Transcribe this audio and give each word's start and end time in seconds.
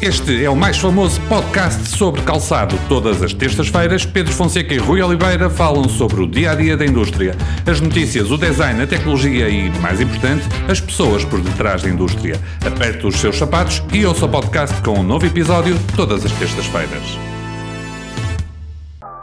Este 0.00 0.44
é 0.44 0.50
o 0.50 0.54
mais 0.54 0.76
famoso 0.76 1.18
podcast 1.22 1.88
sobre 1.88 2.20
calçado. 2.20 2.78
Todas 2.86 3.22
as 3.22 3.32
terças-feiras, 3.32 4.04
Pedro 4.04 4.30
Fonseca 4.30 4.74
e 4.74 4.76
Rui 4.76 5.00
Oliveira 5.00 5.48
falam 5.48 5.88
sobre 5.88 6.20
o 6.20 6.26
dia 6.26 6.50
a 6.50 6.54
dia 6.54 6.76
da 6.76 6.84
indústria, 6.84 7.34
as 7.66 7.80
notícias, 7.80 8.30
o 8.30 8.36
design, 8.36 8.82
a 8.82 8.86
tecnologia 8.86 9.48
e, 9.48 9.70
mais 9.80 9.98
importante, 9.98 10.46
as 10.70 10.80
pessoas 10.80 11.24
por 11.24 11.40
detrás 11.40 11.82
da 11.82 11.88
indústria. 11.88 12.38
Aperte 12.64 13.06
os 13.06 13.16
seus 13.16 13.38
sapatos 13.38 13.82
e 13.90 14.04
ouça 14.04 14.26
o 14.26 14.28
podcast 14.28 14.82
com 14.82 14.98
um 14.98 15.02
novo 15.02 15.24
episódio 15.24 15.74
todas 15.96 16.26
as 16.26 16.32
terças-feiras. 16.32 17.18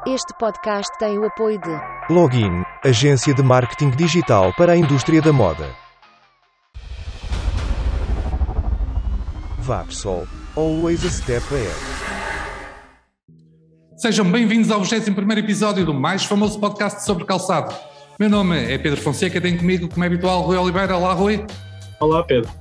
Este 0.07 0.33
podcast 0.39 0.91
tem 0.97 1.19
o 1.19 1.25
apoio 1.25 1.59
de 1.61 1.81
Login, 2.11 2.63
agência 2.83 3.33
de 3.33 3.43
marketing 3.43 3.91
digital 3.91 4.51
para 4.57 4.73
a 4.73 4.77
indústria 4.77 5.21
da 5.21 5.31
moda. 5.31 5.69
Vapsol, 9.59 10.27
always 10.55 11.03
a 11.03 11.09
step 11.09 11.43
ahead. 11.51 11.75
Sejam 13.97 14.29
bem-vindos 14.29 14.69
ao 14.69 14.83
21 14.83 15.31
episódio 15.37 15.85
do 15.85 15.93
mais 15.93 16.25
famoso 16.25 16.59
podcast 16.59 17.03
sobre 17.05 17.25
calçado. 17.25 17.73
Meu 18.19 18.29
nome 18.29 18.71
é 18.71 18.77
Pedro 18.77 19.01
Fonseca, 19.01 19.41
tenho 19.41 19.57
comigo, 19.57 19.87
como 19.87 20.03
é 20.03 20.07
habitual, 20.07 20.41
Rui 20.41 20.57
Oliveira. 20.57 20.95
Olá, 20.95 21.13
Rui. 21.13 21.43
Olá, 21.99 22.23
Pedro. 22.23 22.51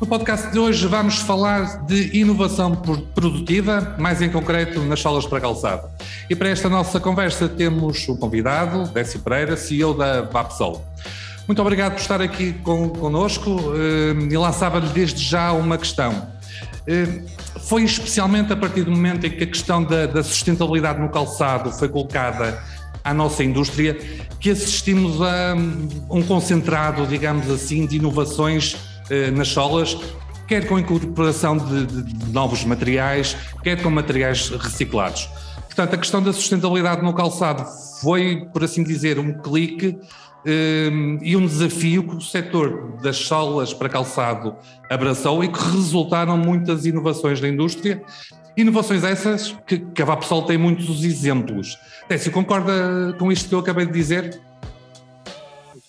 No 0.00 0.06
podcast 0.06 0.50
de 0.50 0.58
hoje 0.58 0.86
vamos 0.86 1.18
falar 1.20 1.86
de 1.86 2.18
inovação 2.18 2.74
produtiva, 3.14 3.94
mais 3.98 4.20
em 4.20 4.28
concreto 4.28 4.80
nas 4.80 5.00
solas 5.00 5.24
para 5.24 5.40
calçado. 5.40 5.88
E 6.28 6.34
para 6.34 6.48
esta 6.48 6.68
nossa 6.68 6.98
conversa 6.98 7.48
temos 7.48 8.08
o 8.08 8.16
convidado, 8.16 8.88
Décio 8.88 9.20
Pereira, 9.20 9.56
CEO 9.56 9.94
da 9.94 10.22
Vapsol. 10.22 10.84
Muito 11.46 11.62
obrigado 11.62 11.92
por 11.92 12.00
estar 12.00 12.20
aqui 12.20 12.54
con 12.54 12.88
connosco 12.88 13.72
eh, 13.76 14.32
e 14.32 14.36
lançava-lhe 14.36 14.88
desde 14.88 15.22
já 15.22 15.52
uma 15.52 15.78
questão. 15.78 16.35
Eh, 16.86 17.22
foi 17.68 17.82
especialmente 17.82 18.52
a 18.52 18.56
partir 18.56 18.84
do 18.84 18.90
momento 18.90 19.26
em 19.26 19.30
que 19.30 19.44
a 19.44 19.46
questão 19.46 19.82
da, 19.82 20.06
da 20.06 20.22
sustentabilidade 20.22 21.00
no 21.00 21.08
calçado 21.08 21.72
foi 21.72 21.88
colocada 21.88 22.62
à 23.02 23.12
nossa 23.12 23.42
indústria 23.42 23.94
que 24.38 24.50
assistimos 24.50 25.20
a 25.20 25.54
um 26.10 26.22
concentrado, 26.22 27.06
digamos 27.06 27.50
assim, 27.50 27.86
de 27.86 27.96
inovações 27.96 28.76
eh, 29.10 29.30
nas 29.30 29.48
solas, 29.48 29.96
quer 30.46 30.66
com 30.66 30.76
a 30.76 30.80
incorporação 30.80 31.56
de, 31.56 31.86
de, 31.86 32.02
de 32.02 32.32
novos 32.32 32.64
materiais, 32.64 33.36
quer 33.62 33.82
com 33.82 33.90
materiais 33.90 34.48
reciclados. 34.50 35.28
Portanto, 35.66 35.94
a 35.94 35.98
questão 35.98 36.22
da 36.22 36.32
sustentabilidade 36.32 37.02
no 37.02 37.12
calçado 37.12 37.64
foi, 38.00 38.46
por 38.52 38.64
assim 38.64 38.82
dizer, 38.82 39.18
um 39.18 39.32
clique 39.34 39.98
e 41.22 41.36
um 41.36 41.46
desafio 41.46 42.04
que 42.04 42.16
o 42.16 42.20
setor 42.20 42.98
das 43.02 43.16
solas 43.16 43.74
para 43.74 43.88
calçado 43.88 44.54
abraçou 44.88 45.42
e 45.42 45.48
que 45.48 45.58
resultaram 45.58 46.36
muitas 46.36 46.86
inovações 46.86 47.40
da 47.40 47.48
indústria. 47.48 48.02
Inovações 48.56 49.04
essas 49.04 49.56
que, 49.66 49.84
a 50.00 50.04
Vapsol 50.04 50.42
tem 50.42 50.56
muitos 50.56 51.04
exemplos. 51.04 51.76
Décio, 52.08 52.30
concorda 52.30 53.14
com 53.18 53.30
isto 53.30 53.48
que 53.48 53.54
eu 53.54 53.58
acabei 53.58 53.86
de 53.86 53.92
dizer? 53.92 54.40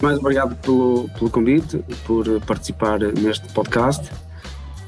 Mais 0.01 0.17
obrigado 0.17 0.55
pelo, 0.57 1.09
pelo 1.17 1.29
convite, 1.29 1.83
por 2.05 2.25
participar 2.41 2.99
neste 2.99 3.47
podcast 3.53 4.09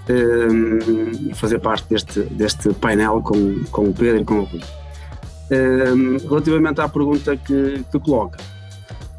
e 0.10 1.34
fazer 1.36 1.60
parte 1.60 1.88
deste, 1.90 2.22
deste 2.22 2.74
painel 2.74 3.22
com, 3.22 3.64
com 3.72 3.90
o 3.90 3.94
Pedro 3.94 4.22
e 4.22 4.26
com 4.26 4.40
o 4.40 4.44
Rui. 4.44 4.62
Um, 5.52 6.18
relativamente 6.28 6.82
à 6.82 6.88
pergunta 6.88 7.36
que, 7.38 7.84
que 7.92 8.00
coloca, 8.00 8.38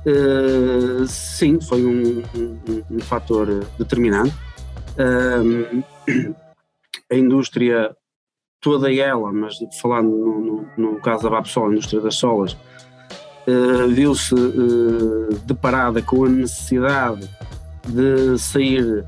Uh, 0.06 1.06
sim, 1.06 1.60
foi 1.60 1.84
um, 1.84 2.22
um, 2.34 2.82
um 2.90 3.00
fator 3.00 3.66
determinante. 3.78 4.34
Uh, 4.96 5.84
a 7.10 7.14
indústria, 7.14 7.94
toda 8.60 8.92
ela, 8.92 9.32
mas 9.32 9.58
falando 9.80 10.08
no, 10.08 10.40
no, 10.40 10.92
no 10.92 11.00
caso 11.00 11.24
da 11.24 11.30
Vapsol, 11.30 11.68
a 11.68 11.72
indústria 11.72 12.00
das 12.00 12.14
solas, 12.14 12.52
uh, 13.46 13.88
viu-se 13.88 14.34
deparada 15.44 16.00
com 16.00 16.24
a 16.24 16.28
necessidade 16.28 17.28
de 17.86 18.38
sair 18.38 19.04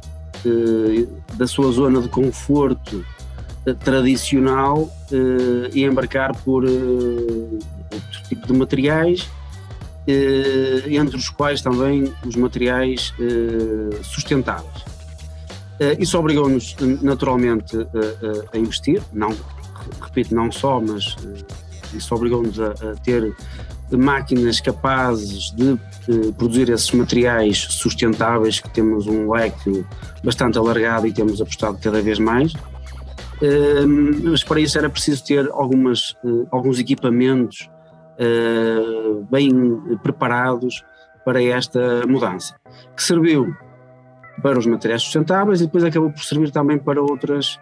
da 1.34 1.46
sua 1.46 1.70
zona 1.70 2.00
de 2.00 2.08
conforto 2.08 3.04
tradicional 3.84 4.90
e 5.72 5.84
embarcar 5.84 6.34
por 6.42 6.64
outro 6.64 8.22
tipo 8.28 8.46
de 8.46 8.52
materiais 8.54 9.30
entre 10.06 11.16
os 11.16 11.28
quais 11.28 11.62
também 11.62 12.12
os 12.26 12.34
materiais 12.34 13.14
eh, 13.20 13.98
sustentáveis. 14.02 14.84
Eh, 15.78 15.96
isso 16.00 16.18
obrigou-nos 16.18 16.76
naturalmente 17.00 17.76
a, 18.52 18.58
investir, 18.58 19.02
não, 19.12 19.34
repito, 20.00 20.34
não 20.34 20.50
só, 20.50 20.80
mas 20.80 21.16
isso 21.94 22.14
obrigou-nos 22.14 22.58
a, 22.60 22.74
ter 23.04 23.34
máquinas 23.90 24.58
capazes 24.58 25.52
de 25.52 25.78
produzir 26.32 26.70
esses 26.70 26.90
materiais 26.92 27.58
sustentáveis, 27.58 28.58
que 28.58 28.70
temos 28.70 29.06
um 29.06 29.30
leque 29.30 29.84
bastante 30.24 30.56
alargado 30.56 31.06
e 31.06 31.12
temos 31.12 31.40
apostado 31.40 31.78
cada 31.78 32.00
vez 32.00 32.18
mais. 32.18 32.54
mas 34.26 34.42
para 34.42 34.60
isso 34.60 34.78
era 34.78 34.88
preciso 34.88 35.22
ter 35.24 35.46
algumas, 35.52 36.16
alguns 36.50 36.78
equipamentos 36.78 37.68
uh, 38.22 39.26
bem 39.30 39.50
preparados 40.02 40.84
para 41.24 41.42
esta 41.42 42.06
mudança, 42.06 42.54
que 42.96 43.02
serviu 43.02 43.54
para 44.42 44.58
os 44.58 44.66
materiais 44.66 45.02
sustentáveis 45.02 45.60
e 45.60 45.66
depois 45.66 45.84
acabou 45.84 46.10
por 46.10 46.22
servir 46.22 46.50
também 46.50 46.78
para 46.78 47.00
outras, 47.00 47.58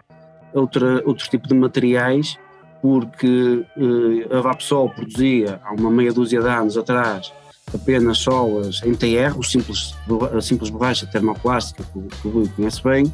outra, 0.53 1.01
outro 1.05 1.29
tipo 1.29 1.47
de 1.47 1.53
materiais, 1.53 2.37
porque 2.81 3.65
uh, 3.77 4.37
a 4.37 4.41
Vapsol 4.41 4.89
produzia 4.89 5.59
há 5.63 5.73
uma 5.73 5.91
meia 5.91 6.11
dúzia 6.11 6.41
de 6.41 6.47
anos 6.47 6.77
atrás 6.77 7.31
apenas 7.73 8.17
solas 8.17 8.81
em 8.83 8.93
TR, 8.93 9.37
o 9.37 9.43
simples, 9.43 9.95
a 10.35 10.41
simples 10.41 10.69
borracha 10.69 11.05
termoplástica 11.05 11.83
que, 11.83 11.99
que 12.17 12.27
o 12.27 12.31
Rui 12.31 12.49
conhece 12.55 12.83
bem, 12.83 13.11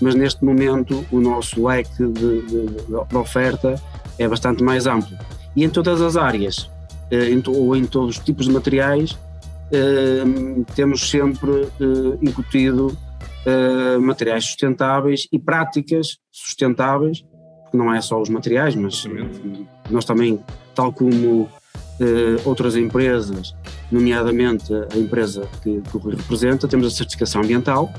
mas 0.00 0.14
neste 0.14 0.44
momento 0.44 1.04
o 1.10 1.20
nosso 1.20 1.66
leque 1.66 2.04
de, 2.06 2.42
de, 2.42 2.66
de 2.86 3.16
oferta 3.16 3.80
é 4.18 4.28
bastante 4.28 4.62
mais 4.62 4.86
amplo. 4.86 5.16
E 5.56 5.64
em 5.64 5.70
todas 5.70 6.00
as 6.00 6.16
áreas, 6.16 6.70
eh, 6.70 6.77
ou 7.46 7.74
em 7.76 7.84
todos 7.84 8.18
os 8.18 8.24
tipos 8.24 8.46
de 8.46 8.52
materiais, 8.52 9.18
eh, 9.72 10.24
temos 10.74 11.08
sempre 11.08 11.68
eh, 11.80 12.18
incutido 12.22 12.96
materiais 14.02 14.44
sustentáveis 14.44 15.26
e 15.32 15.38
práticas 15.38 16.18
sustentáveis, 16.30 17.24
porque 17.62 17.78
não 17.78 17.94
é 17.94 17.98
só 18.02 18.20
os 18.20 18.28
materiais, 18.28 18.74
mas 18.74 19.06
nós 19.88 20.04
também, 20.04 20.38
tal 20.74 20.92
como 20.92 21.48
outras 22.44 22.76
empresas, 22.76 23.54
nomeadamente 23.90 24.70
a 24.92 24.98
empresa 24.98 25.48
que, 25.62 25.80
que 25.80 25.96
o 25.96 25.98
Rui 25.98 26.14
representa, 26.16 26.68
temos 26.68 26.88
a 26.88 26.90
certificação 26.90 27.40
ambiental, 27.40 27.90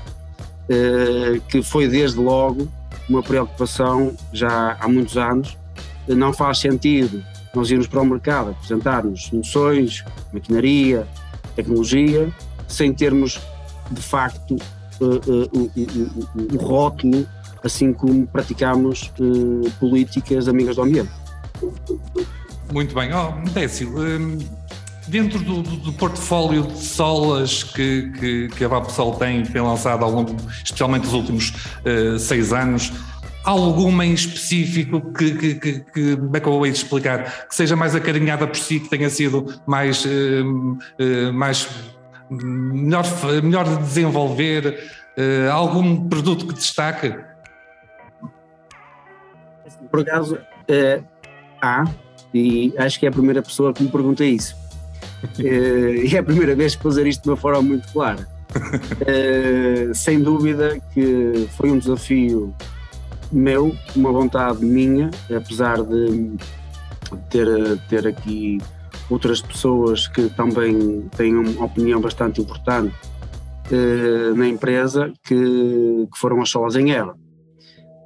que 1.48 1.64
foi 1.64 1.88
desde 1.88 2.20
logo 2.20 2.68
uma 3.10 3.24
preocupação 3.24 4.16
já 4.32 4.78
há 4.80 4.88
muitos 4.88 5.18
anos. 5.18 5.58
Não 6.08 6.32
faz 6.32 6.60
sentido 6.60 7.24
nós 7.54 7.72
irmos 7.72 7.88
para 7.88 8.02
o 8.02 8.06
mercado 8.06 8.52
apresentar-nos 8.52 9.26
soluções, 9.26 10.04
maquinaria, 10.32 11.08
tecnologia, 11.56 12.32
sem 12.68 12.94
termos 12.94 13.40
de 13.92 14.02
facto 14.02 14.56
uh, 15.02 15.06
uh, 15.06 15.72
o, 16.54 16.58
rótulo, 16.58 17.28
assim 17.64 17.92
como 17.92 18.26
praticamos 18.28 19.12
uh, 19.20 19.70
políticas 19.80 20.48
amigas 20.48 20.76
do 20.76 20.84
ambiente. 20.84 21.12
Muito 22.72 22.94
bem. 22.94 23.10
Oh, 23.14 23.32
Décio, 23.50 23.90
um, 24.00 24.38
dentro 25.08 25.40
do, 25.40 25.64
do, 25.64 25.78
do, 25.78 25.94
portfólio 25.94 26.68
de 26.68 26.78
solas 26.78 27.64
que, 27.64 28.12
que, 28.20 28.48
que 28.50 28.64
a 28.64 28.68
Vapsol 28.68 29.16
tem, 29.16 29.44
tem 29.44 29.62
lançado 29.62 30.06
ao 30.06 30.12
longo, 30.12 30.36
especialmente 30.64 31.06
nos 31.06 31.14
últimos 31.14 31.54
seis 32.20 32.54
anos, 32.54 32.94
alguma 33.44 34.06
em 34.06 34.14
específico 34.14 35.02
que, 35.14 35.32
que, 35.36 35.56
que, 35.56 35.80
que 35.80 36.16
me 36.18 36.38
acabou 36.38 36.64
de 36.64 36.70
explicar, 36.70 37.48
que 37.48 37.56
seja 37.56 37.76
mais 37.76 37.96
acarinhada 37.96 38.46
por 38.46 38.58
si, 38.58 38.80
que 38.80 38.90
tenha 38.90 39.10
sido 39.10 39.46
mais, 39.66 40.06
uh, 40.06 40.10
uh, 40.10 41.34
mais 41.34 41.70
melhor, 42.30 43.06
melhor 43.42 43.66
de 43.66 43.78
desenvolver, 43.78 44.92
uh, 45.18 45.52
algum 45.52 46.08
produto 46.08 46.48
que 46.48 46.54
destaque? 46.54 47.16
Por 49.90 50.02
acaso, 50.02 50.38
há, 51.62 51.86
e 52.34 52.74
acho 52.78 53.00
que 53.00 53.06
é 53.06 53.10
a 53.10 53.12
primeira 53.12 53.42
pessoa 53.42 53.74
que 53.74 53.82
me 53.82 53.90
pergunta 53.90 54.24
isso. 54.24 54.56
e 55.40 56.16
é 56.16 56.20
a 56.20 56.24
primeira 56.24 56.56
vez 56.56 56.76
que 56.76 56.84
vou 56.84 56.92
dizer 56.92 57.08
isto 57.08 57.24
de 57.24 57.30
uma 57.30 57.38
forma 57.38 57.62
muito 57.62 57.92
clara. 57.92 58.28
sem 59.94 60.22
dúvida 60.22 60.80
que 60.94 61.48
foi 61.56 61.72
um 61.72 61.78
desafio 61.78 62.54
meu, 63.32 63.76
uma 63.96 64.12
vontade 64.12 64.64
minha, 64.66 65.10
apesar 65.36 65.82
de 65.84 66.36
ter, 67.30 67.78
ter 67.90 68.08
aqui 68.08 68.60
outras 69.10 69.42
pessoas 69.42 70.08
que 70.08 70.30
também 70.30 71.10
têm 71.18 71.36
uma 71.36 71.66
opinião 71.66 72.00
bastante 72.00 72.42
importante 72.42 72.94
eh, 73.72 74.34
na 74.36 74.48
empresa, 74.48 75.14
que, 75.24 75.36
que, 76.12 76.20
foram 76.20 76.42
as 76.42 76.50
solas 76.50 76.76
em 76.76 76.92
Eva. 76.92 77.16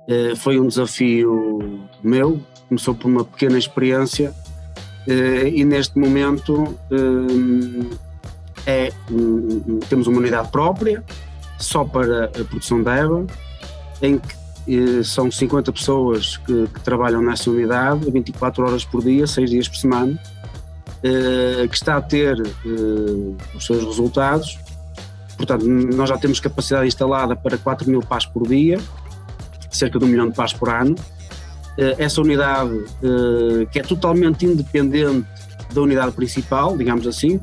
Uh, 0.10 0.36
foi 0.36 0.60
um 0.60 0.68
desafio 0.68 1.88
meu, 2.04 2.38
começou 2.68 2.94
por 2.94 3.08
uma 3.08 3.24
pequena 3.24 3.58
experiência 3.58 4.34
uh, 5.08 5.48
e 5.48 5.64
neste 5.64 5.98
momento 5.98 6.78
é, 8.68 8.92
um, 9.10 9.80
temos 9.88 10.08
uma 10.08 10.18
unidade 10.18 10.52
própria 10.52 11.02
só 11.58 11.86
para 11.86 12.26
a 12.26 12.44
produção 12.44 12.84
de 12.84 12.90
EVA, 12.90 13.26
em 14.02 14.18
que 14.18 14.43
são 15.04 15.30
50 15.30 15.72
pessoas 15.72 16.38
que, 16.38 16.68
que, 16.68 16.80
trabalham 16.82 17.22
nessa 17.22 17.50
unidade 17.50 18.10
24 18.10 18.66
horas 18.66 18.86
por 18.86 19.04
dia, 19.04 19.28
6 19.28 19.50
dias 19.50 19.68
por 19.68 19.78
semana, 19.78 20.18
que 21.70 21.76
está 21.76 21.98
a 21.98 22.02
ter 22.02 22.42
os 23.56 23.66
seus 23.66 23.84
resultados 23.84 24.58
Portanto, 25.38 25.66
nós 25.68 26.10
já 26.10 26.18
temos 26.18 26.40
capacidade 26.40 26.88
instalada 26.88 27.36
para 27.36 27.58
4 27.58 27.90
mil 27.90 28.02
pás 28.02 28.26
por 28.26 28.48
dia, 28.48 28.80
cerca 29.70 30.00
de 30.00 30.06
um 30.06 30.08
milhão 30.08 30.30
de 30.30 30.36
pás 30.36 30.54
por 30.54 30.70
ano. 30.70 30.96
Eh, 31.78 31.96
essa 31.98 32.22
unidade, 32.22 32.72
eh, 33.04 33.66
que 33.72 33.80
é 33.80 33.84
totalmente 33.84 34.46
independente 34.46 35.28
da 35.74 35.82
unidade 35.82 36.12
principal, 36.12 36.78
digamos 36.78 37.08
assim, 37.08 37.40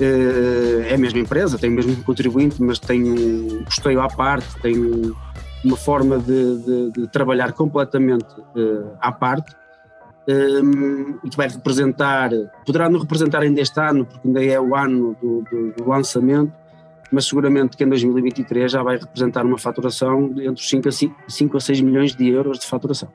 eh, 0.00 0.88
é 0.90 0.94
a 0.94 0.98
mesma 0.98 1.18
empresa, 1.18 1.58
tem 1.58 1.70
o 1.70 1.72
mesmo 1.72 1.96
contribuinte, 2.04 2.62
mas 2.62 2.78
tem 2.78 3.02
um 3.02 3.64
custeio 3.64 4.00
à 4.00 4.08
parte, 4.08 4.48
tem 4.60 4.76
uma 5.64 5.76
forma 5.76 6.18
de, 6.18 6.58
de, 6.58 6.90
de 6.92 7.06
trabalhar 7.08 7.52
completamente 7.52 8.26
à 9.00 9.10
parte 9.10 9.54
e 11.24 11.30
que 11.30 11.36
vai 11.36 11.48
representar, 11.48 12.30
poderá 12.66 12.88
não 12.88 13.00
representar 13.00 13.40
ainda 13.40 13.60
este 13.60 13.80
ano, 13.80 14.04
porque 14.04 14.28
ainda 14.28 14.44
é 14.44 14.60
o 14.60 14.76
ano 14.76 15.16
do, 15.20 15.42
do, 15.42 15.72
do 15.72 15.88
lançamento, 15.88 16.52
mas 17.10 17.26
seguramente 17.26 17.76
que 17.76 17.84
em 17.84 17.88
2023 17.88 18.70
já 18.70 18.82
vai 18.82 18.98
representar 18.98 19.46
uma 19.46 19.56
faturação 19.56 20.28
de 20.28 20.46
entre 20.46 20.62
5 20.62 20.88
a, 20.88 20.92
5, 20.92 21.16
5 21.26 21.56
a 21.56 21.60
6 21.60 21.80
milhões 21.80 22.14
de 22.14 22.28
euros 22.28 22.58
de 22.58 22.66
faturação. 22.66 23.08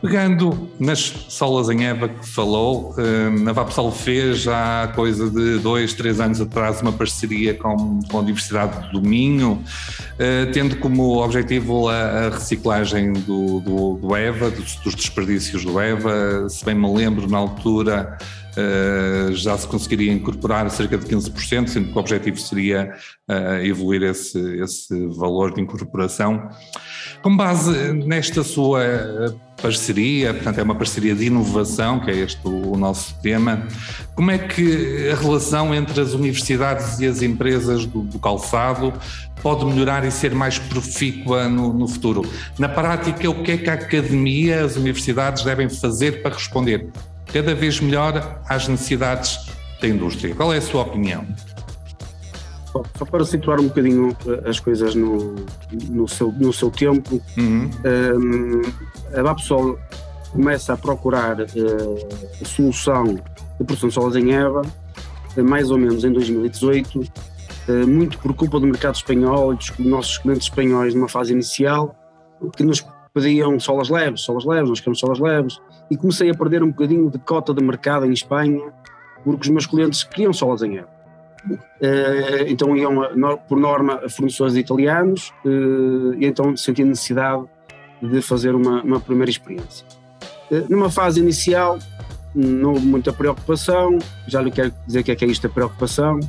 Pegando 0.00 0.70
nas 0.78 1.00
solas 1.28 1.68
em 1.68 1.84
Eva 1.84 2.08
que 2.08 2.28
falou, 2.28 2.94
eh, 2.96 3.50
a 3.50 3.52
Vapsol 3.52 3.90
fez 3.90 4.46
há 4.46 4.92
coisa 4.94 5.28
de 5.28 5.58
dois, 5.58 5.92
três 5.92 6.20
anos 6.20 6.40
atrás 6.40 6.80
uma 6.80 6.92
parceria 6.92 7.52
com, 7.54 7.98
a 8.08 8.16
Universidade 8.16 8.92
do 8.92 9.02
Minho, 9.02 9.60
eh, 10.16 10.46
tendo 10.52 10.76
como 10.76 11.20
objetivo 11.20 11.88
a, 11.88 12.28
reciclagem 12.28 13.12
do, 13.12 13.58
do, 13.58 13.94
do 14.00 14.16
EVA, 14.16 14.50
dos, 14.52 14.94
desperdícios 14.94 15.64
do 15.64 15.80
EVA. 15.80 16.48
Se 16.48 16.64
bem 16.64 16.76
me 16.76 16.92
lembro, 16.94 17.28
na 17.28 17.38
altura 17.38 18.16
já 19.32 19.56
se 19.56 19.66
conseguiria 19.66 20.12
incorporar 20.12 20.70
cerca 20.70 20.98
de 20.98 21.06
15%, 21.06 21.68
sendo 21.68 21.88
que 21.88 21.96
o 21.96 22.00
objetivo 22.00 22.38
seria 22.38 22.92
uh, 23.28 23.64
evoluir 23.64 24.02
esse, 24.02 24.38
esse 24.60 25.06
valor 25.08 25.54
de 25.54 25.60
incorporação. 25.60 26.48
Com 27.22 27.36
base 27.36 27.92
nesta 27.92 28.42
sua 28.42 29.36
parceria, 29.60 30.32
portanto 30.32 30.58
é 30.58 30.62
uma 30.62 30.74
parceria 30.74 31.14
de 31.14 31.26
inovação, 31.26 32.00
que 32.00 32.10
é 32.10 32.16
este 32.16 32.40
o 32.46 32.76
nosso 32.76 33.14
tema, 33.20 33.66
como 34.14 34.30
é 34.30 34.38
que 34.38 35.10
a 35.10 35.16
relação 35.16 35.74
entre 35.74 36.00
as 36.00 36.12
universidades 36.12 37.00
e 37.00 37.06
as 37.06 37.22
empresas 37.22 37.84
do, 37.84 38.02
do 38.02 38.18
calçado 38.18 38.92
pode 39.42 39.64
melhorar 39.64 40.04
e 40.04 40.10
ser 40.10 40.32
mais 40.32 40.58
profícua 40.58 41.48
no, 41.48 41.72
no, 41.72 41.88
futuro? 41.88 42.22
Na 42.58 42.68
prática, 42.68 43.28
o 43.28 43.42
que 43.42 43.52
é 43.52 43.58
que 43.58 43.70
a 43.70 43.74
academia, 43.74 44.64
as 44.64 44.76
universidades 44.76 45.42
devem 45.42 45.68
fazer 45.68 46.22
para 46.22 46.34
responder 46.34 46.88
cada 47.32 47.54
vez 47.54 47.80
melhor 47.80 48.40
às 48.48 48.68
necessidades 48.68 49.46
da 49.80 49.88
indústria. 49.88 50.34
Qual 50.34 50.52
é 50.52 50.58
a 50.58 50.62
sua 50.62 50.82
opinião? 50.82 51.26
Só 52.96 53.04
para 53.04 53.24
situar 53.24 53.60
um 53.60 53.68
bocadinho 53.68 54.16
as 54.46 54.60
coisas 54.60 54.94
no, 54.94 55.34
no, 55.88 56.06
seu, 56.06 56.30
no 56.32 56.52
seu 56.52 56.70
tempo, 56.70 57.20
uhum. 57.36 57.70
um, 57.84 58.62
a 59.18 59.22
Vapsol 59.22 59.78
começa 60.32 60.74
a 60.74 60.76
procurar 60.76 61.40
uh, 61.40 62.08
a 62.40 62.44
solução 62.44 63.14
de 63.14 63.64
produção 63.64 63.88
de 63.88 63.94
solas 63.94 64.16
em 64.16 64.32
Eva, 64.32 64.62
uh, 65.36 65.44
mais 65.44 65.70
ou 65.70 65.78
menos 65.78 66.04
em 66.04 66.12
2018, 66.12 67.00
uh, 67.00 67.86
muito 67.86 68.18
por 68.18 68.34
culpa 68.34 68.60
do 68.60 68.66
mercado 68.66 68.94
espanhol 68.94 69.54
e 69.54 69.56
dos 69.56 69.78
nossos 69.78 70.18
clientes 70.18 70.44
espanhóis 70.44 70.94
numa 70.94 71.08
fase 71.08 71.32
inicial, 71.32 71.96
que 72.56 72.62
nos 72.62 72.84
pediam 73.12 73.58
solas 73.58 73.88
leves, 73.88 74.20
solas 74.20 74.44
leves, 74.44 74.68
nós 74.68 74.80
queremos 74.80 75.00
solas 75.00 75.18
leves, 75.18 75.58
e 75.90 75.96
comecei 75.96 76.30
a 76.30 76.34
perder 76.34 76.62
um 76.62 76.68
bocadinho 76.68 77.10
de 77.10 77.18
cota 77.18 77.54
de 77.54 77.62
mercado 77.62 78.06
em 78.06 78.12
Espanha, 78.12 78.72
porque 79.24 79.42
os 79.42 79.48
meus 79.48 79.66
clientes 79.66 80.04
queriam 80.04 80.32
solas 80.32 80.62
em 80.62 80.76
euro. 80.76 80.88
Uh, 81.50 82.44
então 82.46 82.76
iam, 82.76 83.00
por 83.48 83.58
norma, 83.58 84.00
a 84.04 84.08
fornecedores 84.08 84.56
italianos, 84.56 85.32
uh, 85.44 86.14
e 86.14 86.26
então 86.26 86.56
senti 86.56 86.84
necessidade 86.84 87.44
de 88.02 88.20
fazer 88.20 88.54
uma, 88.54 88.82
uma 88.82 89.00
primeira 89.00 89.30
experiência. 89.30 89.86
Numa 90.68 90.88
fase 90.88 91.20
inicial, 91.20 91.78
não 92.34 92.70
houve 92.70 92.86
muita 92.86 93.12
preocupação, 93.12 93.98
já 94.26 94.40
lhe 94.40 94.50
quero 94.50 94.72
dizer 94.86 95.02
que 95.02 95.10
é 95.10 95.16
que 95.16 95.24
é 95.24 95.28
isto 95.28 95.46
a 95.46 95.50
preocupação. 95.50 96.20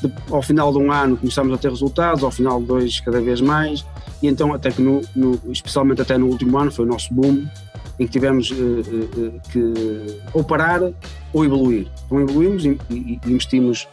De, 0.00 0.10
ao 0.30 0.40
final 0.40 0.72
de 0.72 0.78
um 0.78 0.90
ano 0.90 1.16
começamos 1.16 1.52
a 1.52 1.58
ter 1.58 1.68
resultados, 1.68 2.24
ao 2.24 2.30
final 2.30 2.60
de 2.60 2.66
dois 2.66 3.00
cada 3.00 3.20
vez 3.20 3.40
mais, 3.40 3.84
e 4.22 4.28
então 4.28 4.54
até 4.54 4.70
que 4.70 4.80
no, 4.80 5.02
no, 5.14 5.38
especialmente 5.50 6.00
até 6.00 6.16
no 6.16 6.26
último 6.26 6.56
ano 6.58 6.70
foi 6.70 6.84
o 6.84 6.88
nosso 6.88 7.12
boom 7.12 7.44
em 8.00 8.06
que 8.06 8.12
tivemos 8.12 8.50
uh, 8.50 8.54
uh, 8.54 9.40
que 9.52 10.20
ou 10.32 10.42
parar 10.42 10.80
ou 11.34 11.44
evoluir. 11.44 11.86
Então 12.06 12.18
evoluímos 12.18 12.64
e, 12.64 13.20
investimos 13.26 13.86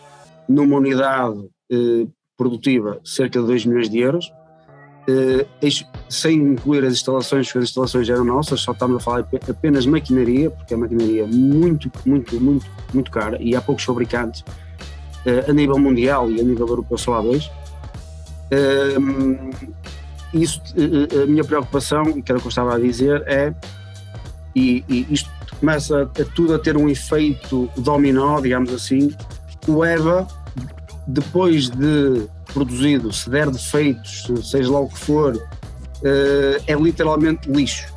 numa 0.48 0.78
unidade 0.78 1.38
uh, 1.38 2.12
produtiva 2.38 3.02
cerca 3.04 3.42
de 3.42 3.46
2 3.46 3.66
milhões 3.66 3.90
de 3.90 4.00
euros, 4.00 4.32
sem 6.10 6.36
incluir 6.36 6.84
as 6.86 6.94
instalações, 6.94 7.48
porque 7.48 7.60
as 7.60 7.64
instalações 7.66 8.10
eram 8.10 8.24
nossas, 8.24 8.60
só 8.60 8.74
estamos 8.74 8.98
a 8.98 9.00
falar 9.00 9.28
apenas 9.50 9.86
maquinaria, 9.86 10.52
porque 10.52 10.74
é 10.74 10.78
maquinaria 10.78 11.26
muito, 11.26 11.90
muito, 12.06 12.40
muito, 12.40 12.66
muito 12.94 13.10
cara 13.10 13.42
e 13.42 13.56
há 13.56 13.62
poucos 13.62 13.86
fabricantes 13.86 14.44
a 15.48 15.52
nível 15.54 15.80
mundial 15.80 16.30
e 16.30 16.40
a 16.40 16.44
nível 16.44 16.68
europeu 16.68 16.98
só 16.98 17.16
há 17.16 17.22
dois 17.22 17.50
isso, 20.34 20.62
a 21.24 21.26
minha 21.26 21.44
preocupação, 21.44 22.22
que 22.22 22.32
era 22.32 22.38
o 22.38 22.42
que 22.42 22.48
eu 22.48 22.50
estava 22.50 22.76
a 22.76 22.80
dizer, 22.80 23.24
é, 23.26 23.54
e, 24.58 24.84
e 24.90 25.08
isto 25.14 25.30
começa 25.60 26.04
a, 26.04 26.26
tudo 26.36 26.56
a 26.56 26.60
ter 26.60 26.76
um 26.78 26.90
efeito 26.90 27.70
dominó, 27.78 28.40
digamos 28.40 28.74
assim, 28.74 29.16
o 29.68 29.84
EVA, 29.84 30.28
depois 31.06 31.70
de 31.70 32.28
produzido, 32.54 33.12
se 33.14 33.30
der 33.30 33.50
defeitos, 33.50 34.28
seja 34.44 34.72
lá 34.72 34.80
o 34.80 34.90
que 34.90 34.98
for, 34.98 35.48
é 36.66 36.74
literalmente 36.74 37.50
lixo. 37.50 37.94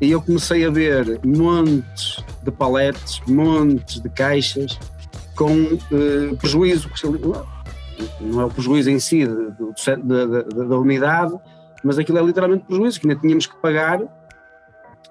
E 0.00 0.10
eu 0.10 0.20
comecei 0.20 0.66
a 0.66 0.70
ver 0.70 1.20
montes 1.24 2.22
de 2.42 2.50
paletes, 2.50 3.20
montes 3.26 4.00
de 4.00 4.08
caixas 4.08 4.78
com 5.36 5.52
uh, 5.54 6.36
prejuízo 6.38 6.90
não 8.20 8.40
é 8.40 8.44
o 8.44 8.50
prejuízo 8.50 8.90
em 8.90 8.98
si 8.98 9.24
da 9.26 10.78
unidade, 10.78 11.34
mas 11.84 11.98
aquilo 11.98 12.18
é 12.18 12.22
literalmente 12.22 12.64
prejuízo 12.64 13.00
que 13.00 13.08
ainda 13.08 13.20
tínhamos 13.20 13.46
que 13.46 13.56
pagar 13.56 14.00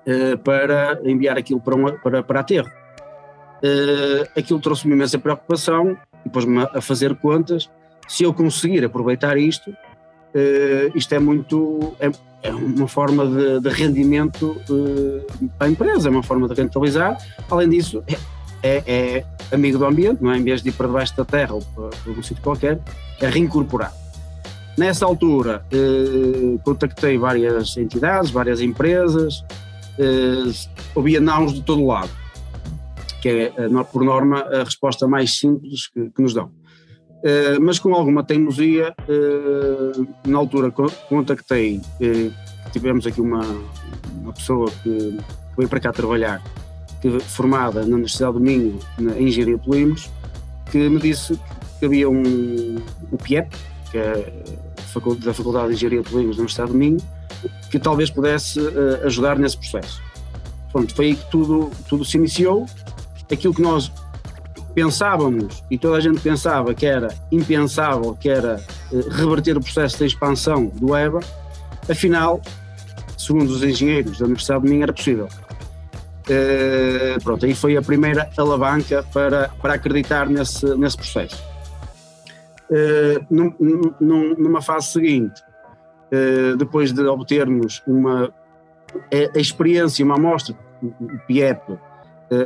uh, 0.07 0.37
para 0.39 0.99
enviar 1.03 1.37
aquilo 1.37 1.59
para, 1.59 1.75
uma, 1.75 1.91
para, 1.93 2.23
para 2.23 2.39
aterro. 2.39 2.69
Uh, 3.63 4.27
aquilo 4.37 4.59
trouxe-me 4.59 4.93
imensa 4.93 5.19
preocupação 5.19 5.97
e 6.25 6.29
pôs-me 6.29 6.59
a 6.59 6.81
fazer 6.81 7.15
contas. 7.15 7.69
Se 8.07 8.23
eu 8.23 8.33
conseguir 8.33 8.83
aproveitar 8.83 9.37
isto, 9.37 9.69
uh, 9.69 10.91
isto 10.95 11.13
é 11.13 11.19
muito. 11.19 11.95
É, 11.99 12.11
é 12.43 12.51
uma 12.51 12.87
forma 12.87 13.27
de, 13.27 13.59
de 13.59 13.69
rendimento 13.69 14.59
para 15.59 15.67
a 15.67 15.69
empresa, 15.69 16.09
é 16.09 16.11
uma 16.11 16.23
forma 16.23 16.47
de 16.47 16.55
rentabilizar. 16.55 17.15
Além 17.49 17.69
disso, 17.69 18.03
é, 18.07 18.17
é, 18.63 18.83
é, 18.87 19.25
amigo 19.51 19.77
do 19.77 19.85
ambiente, 19.85 20.23
não 20.23 20.31
é? 20.31 20.37
Em 20.37 20.43
vez 20.43 20.63
de 20.63 20.69
ir 20.69 20.71
para 20.71 20.87
debaixo 20.87 21.15
da 21.15 21.23
terra 21.23 21.53
ou 21.53 21.61
para, 21.61 21.89
para 21.89 22.11
um 22.11 22.23
sítio 22.23 22.41
qualquer, 22.41 22.79
é 23.19 23.29
reincorporar. 23.29 23.93
Nessa 24.77 25.05
altura, 25.05 25.65
eh, 25.71 26.57
contactei 26.63 27.17
várias 27.17 27.75
entidades, 27.75 28.31
várias 28.31 28.61
empresas, 28.61 29.43
eh, 29.97 30.51
ouvia 30.95 31.19
nãos 31.19 31.53
de 31.53 31.61
todo 31.61 31.85
lado, 31.85 32.09
que 33.21 33.29
é, 33.29 33.53
eh, 33.57 33.83
por 33.91 34.03
norma, 34.03 34.39
a 34.39 34.63
resposta 34.63 35.07
mais 35.07 35.37
simples 35.37 35.87
que, 35.87 36.09
que 36.09 36.21
nos 36.21 36.33
dão. 36.33 36.51
Eh, 37.23 37.59
mas 37.59 37.79
com 37.79 37.93
alguma 37.93 38.23
teimosia, 38.23 38.95
na 40.25 40.37
altura 40.37 40.71
contactei, 41.09 41.81
tivemos 42.71 43.05
aqui 43.05 43.21
uma, 43.21 43.43
uma 44.21 44.33
pessoa 44.33 44.71
que 44.83 45.17
veio 45.57 45.69
para 45.69 45.79
cá 45.79 45.91
trabalhar 45.91 46.41
que, 47.01 47.19
formada 47.19 47.81
na 47.81 47.95
Universidade 47.95 48.33
do 48.33 48.39
Minho 48.39 48.79
em 49.17 49.27
Engenharia 49.27 49.57
de 49.57 49.63
Polímeros, 49.63 50.09
que 50.71 50.89
me 50.89 50.99
disse 50.99 51.37
que 51.79 51.85
havia 51.85 52.09
um, 52.09 52.77
o 53.11 53.17
PIEP, 53.17 53.55
que 53.91 53.97
é 53.97 54.43
da 55.23 55.33
Faculdade 55.33 55.69
de 55.69 55.73
Engenharia 55.73 56.01
de 56.01 56.09
Polímeros 56.09 56.37
da 56.37 56.41
Universidade 56.41 56.71
do 56.71 56.77
Minho, 56.77 56.97
que 57.69 57.79
talvez 57.79 58.09
pudesse 58.09 58.59
uh, 58.59 59.05
ajudar 59.05 59.37
nesse 59.37 59.57
processo. 59.57 60.01
Pronto, 60.71 60.95
foi 60.95 61.05
aí 61.07 61.15
que 61.15 61.29
tudo, 61.29 61.71
tudo 61.87 62.05
se 62.05 62.17
iniciou. 62.17 62.65
Aquilo 63.31 63.53
que 63.53 63.61
nós 63.61 63.91
pensávamos 64.75 65.63
e 65.71 65.77
toda 65.77 65.97
a 65.97 66.01
gente 66.01 66.19
pensava 66.19 66.73
que 66.73 66.85
era 66.85 67.13
impensável, 67.31 68.15
que 68.15 68.29
era 68.29 68.61
uh, 68.91 69.09
reverter 69.09 69.57
o 69.57 69.61
processo 69.61 69.97
de 69.97 70.05
expansão 70.05 70.67
do 70.67 70.95
EVA, 70.95 71.21
Afinal, 71.89 72.41
segundo 73.17 73.49
os 73.49 73.63
engenheiros 73.63 74.19
da 74.19 74.25
Universidade 74.25 74.63
de 74.63 74.69
Minho, 74.69 74.83
era 74.83 74.93
possível. 74.93 75.27
Uh, 76.21 77.21
pronto, 77.23 77.45
aí 77.45 77.55
foi 77.55 77.75
a 77.75 77.81
primeira 77.81 78.29
alavanca 78.37 79.03
para, 79.11 79.49
para 79.61 79.73
acreditar 79.73 80.29
nesse, 80.29 80.65
nesse 80.75 80.95
processo. 80.95 81.43
Uh, 82.69 83.25
num, 83.29 83.53
num, 83.99 84.35
numa 84.37 84.61
fase 84.61 84.87
seguinte, 84.87 85.41
depois 86.57 86.91
de 86.91 87.01
obtermos 87.03 87.81
uma 87.87 88.33
a, 89.35 89.39
experiência, 89.39 90.03
uma 90.03 90.15
amostra, 90.15 90.55
o 90.81 91.17
PIEP 91.27 91.77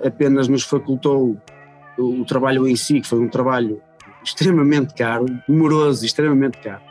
apenas 0.06 0.48
nos 0.48 0.64
facultou 0.64 1.38
o, 1.98 2.26
trabalho 2.26 2.68
em 2.68 2.76
si, 2.76 3.02
que 3.02 3.08
foi 3.08 3.20
um 3.20 3.28
trabalho 3.28 3.82
extremamente 4.24 4.94
caro, 4.94 5.26
demoroso, 5.48 6.06
extremamente 6.06 6.58
caro, 6.60 6.82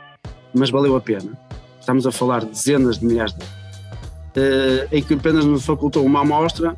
mas 0.52 0.70
valeu 0.70 0.96
a 0.96 1.00
pena. 1.00 1.32
Estamos 1.78 2.06
a 2.06 2.12
falar 2.12 2.40
de 2.40 2.50
dezenas 2.50 2.98
de 2.98 3.06
milhares 3.06 3.34
de 3.34 3.44
euros 3.44 3.64
uh, 4.36 4.88
em 4.90 5.02
que 5.02 5.14
apenas 5.14 5.44
nos 5.44 5.64
facultou 5.64 6.04
uma 6.04 6.20
amostra 6.20 6.76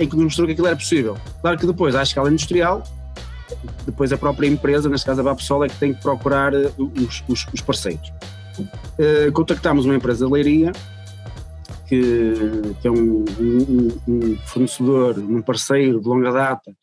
em 0.00 0.08
que 0.08 0.16
nos 0.16 0.24
mostrou 0.24 0.46
que 0.46 0.54
aquilo 0.54 0.66
era 0.66 0.76
possível. 0.76 1.16
Claro 1.42 1.58
que 1.58 1.66
depois, 1.66 1.94
à 1.94 2.02
escala 2.02 2.30
industrial, 2.30 2.82
depois 3.84 4.10
a 4.10 4.16
própria 4.16 4.48
empresa, 4.48 4.88
neste 4.88 5.04
caso 5.04 5.20
a 5.20 5.24
Vapsol, 5.24 5.64
é 5.64 5.68
que 5.68 5.76
tem 5.76 5.92
que 5.92 6.00
procurar 6.00 6.54
os, 6.54 7.22
os, 7.28 7.46
os, 7.52 7.60
parceiros. 7.60 8.10
Contactámos 9.32 9.84
uma 9.84 9.94
empresa 9.94 10.26
de 10.26 10.32
leiria, 10.32 10.72
que, 11.88 12.34
que 12.80 12.88
é 12.88 12.90
um, 12.90 13.24
um, 13.38 13.88
um, 14.08 14.36
fornecedor, 14.46 15.18
um 15.18 15.42
parceiro 15.42 16.00
de 16.00 16.08
longa 16.08 16.32
data, 16.32 16.74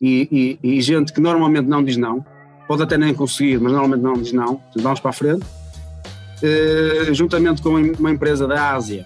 e, 0.00 0.58
e, 0.62 0.76
e, 0.76 0.80
gente 0.80 1.12
que 1.12 1.20
normalmente 1.20 1.66
não 1.66 1.82
diz 1.82 1.96
não, 1.96 2.24
pode 2.66 2.82
até 2.82 2.96
nem 2.96 3.12
conseguir, 3.14 3.58
mas 3.60 3.72
normalmente 3.72 4.02
não 4.02 4.14
diz 4.14 4.32
não, 4.32 4.60
vamos 4.76 5.00
para 5.00 5.10
a 5.10 5.12
frente. 5.12 5.44
Eh, 6.40 7.12
juntamente 7.14 7.60
com 7.60 7.70
uma 7.70 8.10
empresa 8.12 8.46
da 8.46 8.72
Ásia 8.72 9.04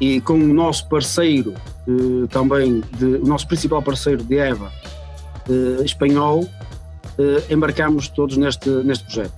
e 0.00 0.18
com 0.22 0.34
o 0.34 0.54
nosso 0.54 0.88
parceiro 0.88 1.52
uh, 1.86 2.26
também, 2.28 2.82
de, 2.98 3.04
o 3.04 3.26
nosso 3.26 3.46
principal 3.46 3.82
parceiro 3.82 4.24
de 4.24 4.36
EVA, 4.36 4.72
uh, 5.48 5.84
espanhol, 5.84 6.48
embarcamos 7.50 8.08
todos 8.08 8.38
neste, 8.38 8.68
neste 8.68 9.04
projeto. 9.04 9.34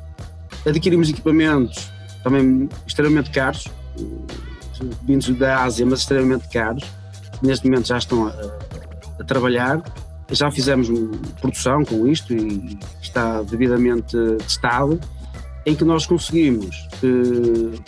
Adquirimos 0.67 1.09
equipamentos 1.11 1.91
também 2.23 2.69
extremamente 2.87 3.31
caros, 3.31 3.69
vindos 5.03 5.29
da 5.37 5.63
Ásia, 5.63 5.85
mas 5.85 6.01
extremamente 6.01 6.49
caros. 6.49 6.85
Neste 7.43 7.69
momento 7.69 7.89
já 7.89 7.99
estão 7.99 8.27
a, 8.27 8.31
a 9.21 9.25
trabalhar 9.25 9.83
já 10.31 10.51
fizemos 10.51 10.89
produção 11.41 11.85
com 11.85 12.07
isto 12.07 12.33
e 12.35 12.79
está 13.01 13.43
devidamente 13.43 14.17
testado 14.39 14.99
em 15.67 15.75
que 15.75 15.85
nós 15.85 16.07
conseguimos, 16.07 16.89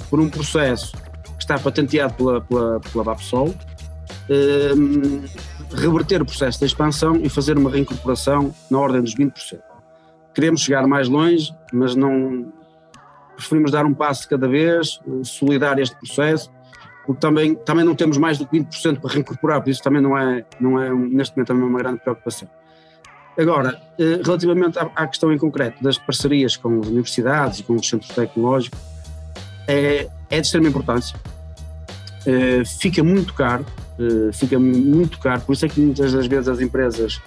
por 0.08 0.20
um 0.20 0.28
processo 0.28 0.92
que 1.22 1.42
está 1.42 1.58
patenteado 1.58 2.14
pela, 2.14 2.40
pela, 2.40 2.80
pela 2.80 3.04
Vapsol, 3.04 3.54
eh, 4.30 4.72
reverter 5.74 6.22
o 6.22 6.24
processo 6.24 6.58
da 6.58 6.66
expansão 6.66 7.16
e 7.16 7.28
fazer 7.28 7.58
uma 7.58 7.70
reincorporação 7.70 8.54
na 8.70 8.78
ordem 8.78 9.02
dos 9.02 9.14
20%. 9.14 9.58
Queremos 10.34 10.62
chegar 10.62 10.86
mais 10.86 11.08
longe, 11.08 11.54
mas 11.72 11.94
não 11.94 12.50
preferimos 13.36 13.70
dar 13.70 13.84
um 13.84 13.94
passo 13.94 14.22
de 14.22 14.28
cada 14.28 14.48
vez, 14.48 15.00
solidar 15.22 15.78
este 15.78 15.96
processo, 15.96 16.50
porque 17.04 17.20
também, 17.20 17.54
também 17.54 17.84
não 17.84 17.94
temos 17.94 18.18
mais 18.18 18.38
do 18.38 18.46
que 18.46 18.58
20% 18.58 19.00
para 19.00 19.12
reincorporar, 19.12 19.62
por 19.62 19.70
isso 19.70 19.82
também 19.82 20.02
não 20.02 20.18
é, 20.18 20.44
não 20.58 20.80
é 20.80 20.92
neste 20.92 21.36
momento 21.36 21.48
também 21.48 21.64
uma 21.64 21.78
grande 21.78 22.00
preocupação. 22.00 22.48
Agora, 23.38 23.80
eh, 23.98 24.20
relativamente 24.24 24.78
à 24.78 25.06
questão 25.06 25.30
em 25.30 25.36
concreto 25.36 25.82
das 25.82 25.98
parcerias 25.98 26.56
com 26.56 26.80
as 26.80 26.86
universidades 26.86 27.60
e 27.60 27.62
com 27.62 27.74
os 27.74 27.86
centros 27.86 28.10
tecnológicos, 28.14 28.80
é, 29.68 30.08
é 30.30 30.40
de 30.40 30.46
extrema 30.46 30.68
importância. 30.68 31.18
Eh, 32.26 32.64
fica 32.64 33.04
muito 33.04 33.34
caro, 33.34 33.64
eh, 33.98 34.32
fica 34.32 34.58
muito 34.58 35.18
caro, 35.18 35.42
por 35.42 35.52
isso 35.52 35.66
é 35.66 35.68
que 35.68 35.80
muitas 35.80 36.12
das 36.12 36.26
vezes 36.26 36.48
as 36.48 36.60
empresas 36.60 37.20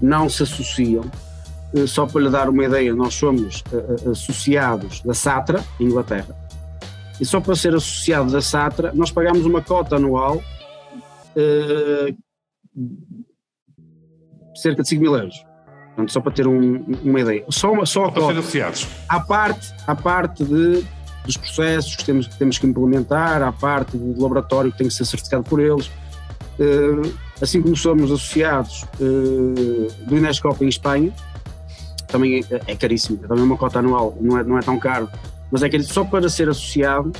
não 0.00 0.28
se 0.28 0.44
associam. 0.44 1.04
Só 1.86 2.06
para 2.06 2.20
lhe 2.22 2.30
dar 2.30 2.48
uma 2.48 2.64
ideia, 2.64 2.94
nós 2.94 3.14
somos 3.14 3.62
associados 4.10 5.02
da 5.02 5.14
Satra, 5.14 5.64
Inglaterra, 5.80 6.34
e 7.20 7.24
só 7.24 7.40
para 7.40 7.54
ser 7.56 7.74
associado 7.74 8.30
da 8.30 8.40
Satra, 8.40 8.92
nós 8.94 9.10
pagamos 9.10 9.44
uma 9.44 9.60
cota 9.60 9.96
anual 9.96 10.42
cerca 14.54 14.82
de 14.82 14.88
5 14.88 15.02
mil 15.02 15.14
euros. 15.14 15.44
Portanto, 15.88 16.12
só 16.12 16.20
para 16.20 16.32
ter 16.32 16.46
um, 16.46 16.84
uma 17.02 17.20
ideia. 17.20 17.44
Só, 17.48 17.72
uma, 17.72 17.86
só 17.86 18.10
para 18.10 18.26
ser 18.26 18.38
associados. 18.38 18.88
À 19.08 19.20
parte, 19.20 19.74
à 19.86 19.94
parte 19.94 20.44
de, 20.44 20.84
dos 21.24 21.36
processos 21.36 21.96
que 21.96 22.04
temos, 22.04 22.26
que 22.26 22.38
temos 22.38 22.58
que 22.58 22.66
implementar, 22.66 23.42
à 23.42 23.52
parte 23.52 23.96
do 23.96 24.20
laboratório 24.20 24.70
que 24.72 24.78
tem 24.78 24.88
que 24.88 24.94
ser 24.94 25.04
certificado 25.04 25.44
por 25.44 25.60
eles. 25.60 25.90
Assim 27.40 27.60
como 27.60 27.76
somos 27.76 28.10
associados 28.10 28.84
do 28.98 30.16
Inescopa 30.16 30.64
em 30.64 30.68
Espanha, 30.68 31.12
também 32.06 32.44
é, 32.50 32.72
é 32.72 32.76
caríssimo, 32.76 33.18
também 33.18 33.40
é 33.42 33.46
uma 33.46 33.56
cota 33.56 33.78
anual, 33.78 34.16
não 34.20 34.38
é, 34.38 34.44
não 34.44 34.58
é 34.58 34.62
tão 34.62 34.78
caro, 34.78 35.08
mas 35.50 35.62
é 35.62 35.68
caríssimo 35.68 35.94
só 35.94 36.04
para 36.04 36.28
ser 36.28 36.48
associado, 36.48 37.12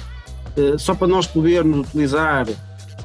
uh, 0.57 0.79
só 0.79 0.95
para 0.95 1.07
nós 1.07 1.27
podermos 1.27 1.89
utilizar 1.89 2.47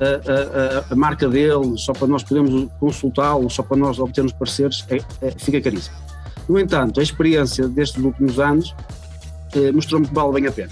a, 0.01 0.89
a, 0.89 0.93
a, 0.93 0.95
marca 0.95 1.27
dele, 1.27 1.77
só 1.77 1.93
para 1.93 2.07
nós 2.07 2.23
podermos 2.23 2.69
consultá-lo, 2.79 3.50
só 3.50 3.61
para 3.61 3.77
nós 3.77 4.00
obtermos 4.00 4.33
parceiros, 4.33 4.85
é, 4.89 4.97
é, 5.21 5.31
fica 5.31 5.61
caríssimo. 5.61 5.95
No 6.50 6.59
entanto, 6.59 7.00
a 7.00 7.03
experiência 7.03 7.67
destes 7.67 8.03
últimos 8.03 8.39
anos 8.39 8.73
eh, 9.55 9.71
mostrou-me 9.71 10.07
que 10.07 10.13
vale 10.13 10.33
bem 10.33 10.47
a 10.47 10.51
pena. 10.51 10.71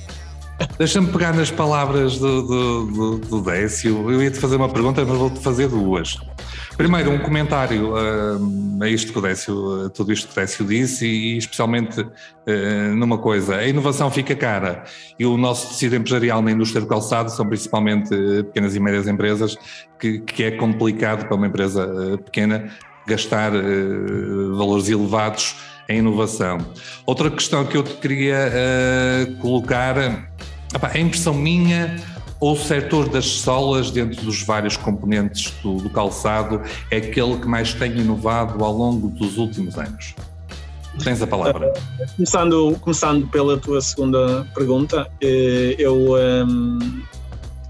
Deixa-me 0.77 1.07
pegar 1.11 1.33
nas 1.33 1.51
palavras 1.51 2.17
do, 2.17 2.41
do, 2.41 2.85
do, 2.85 3.17
do 3.17 3.41
Décio. 3.41 4.11
Eu 4.11 4.21
ia-te 4.21 4.39
fazer 4.39 4.57
uma 4.57 4.67
pergunta, 4.67 5.05
mas 5.05 5.17
vou-te 5.17 5.39
fazer 5.39 5.67
duas. 5.67 6.17
Primeiro, 6.79 7.11
um 7.11 7.19
comentário 7.19 7.91
uh, 7.91 8.81
a 8.81 8.87
isto 8.87 9.11
que 9.11 9.19
o 9.19 9.21
Décio, 9.21 9.87
a 9.87 9.89
tudo 9.89 10.13
isto 10.13 10.27
que 10.27 10.31
o 10.31 10.35
Décio 10.41 10.65
disse 10.65 11.05
e, 11.05 11.37
especialmente 11.37 11.99
uh, 11.99 12.95
numa 12.95 13.17
coisa, 13.17 13.57
a 13.57 13.67
inovação 13.67 14.09
fica 14.09 14.33
cara 14.33 14.85
e 15.19 15.25
o 15.25 15.35
nosso 15.35 15.67
tecido 15.67 15.97
empresarial 15.97 16.41
na 16.41 16.53
indústria 16.53 16.79
do 16.79 16.87
calçado 16.87 17.31
são 17.31 17.45
principalmente 17.45 18.15
uh, 18.15 18.45
pequenas 18.45 18.77
e 18.77 18.79
médias 18.79 19.09
empresas 19.09 19.57
que, 19.99 20.19
que 20.19 20.41
é 20.45 20.51
complicado 20.51 21.27
para 21.27 21.35
uma 21.35 21.47
empresa 21.47 22.17
pequena 22.23 22.69
gastar 23.05 23.51
valores 24.55 24.87
elevados 24.87 25.57
em 25.89 25.97
inovação. 25.97 26.59
Outra 27.05 27.29
questão 27.29 27.65
que 27.65 27.75
eu 27.75 27.83
te 27.83 27.95
queria 27.95 28.37
colocar, 29.41 30.29
a 30.81 30.97
impressão 30.99 31.33
minha 31.33 31.97
ou 32.39 32.53
o 32.53 32.57
setor 32.57 33.09
das 33.09 33.25
solas, 33.25 33.91
dentro 33.91 34.23
dos 34.23 34.43
vários 34.43 34.77
componentes 34.77 35.53
do, 35.61 35.75
do, 35.77 35.89
calçado, 35.89 36.61
é 36.89 36.97
aquele 36.97 37.37
que 37.37 37.47
mais 37.47 37.73
tem 37.73 37.97
inovado 37.97 38.63
ao 38.63 38.71
longo 38.71 39.09
dos 39.09 39.37
últimos 39.37 39.77
anos? 39.77 40.15
Tens 41.03 41.21
a 41.21 41.27
palavra. 41.27 41.73
Começando, 42.15 42.77
começando 42.81 43.27
pela 43.27 43.57
tua 43.57 43.81
segunda 43.81 44.45
pergunta, 44.53 45.07
uh, 45.21 45.75
eu, 45.77 46.15
um, 46.47 47.01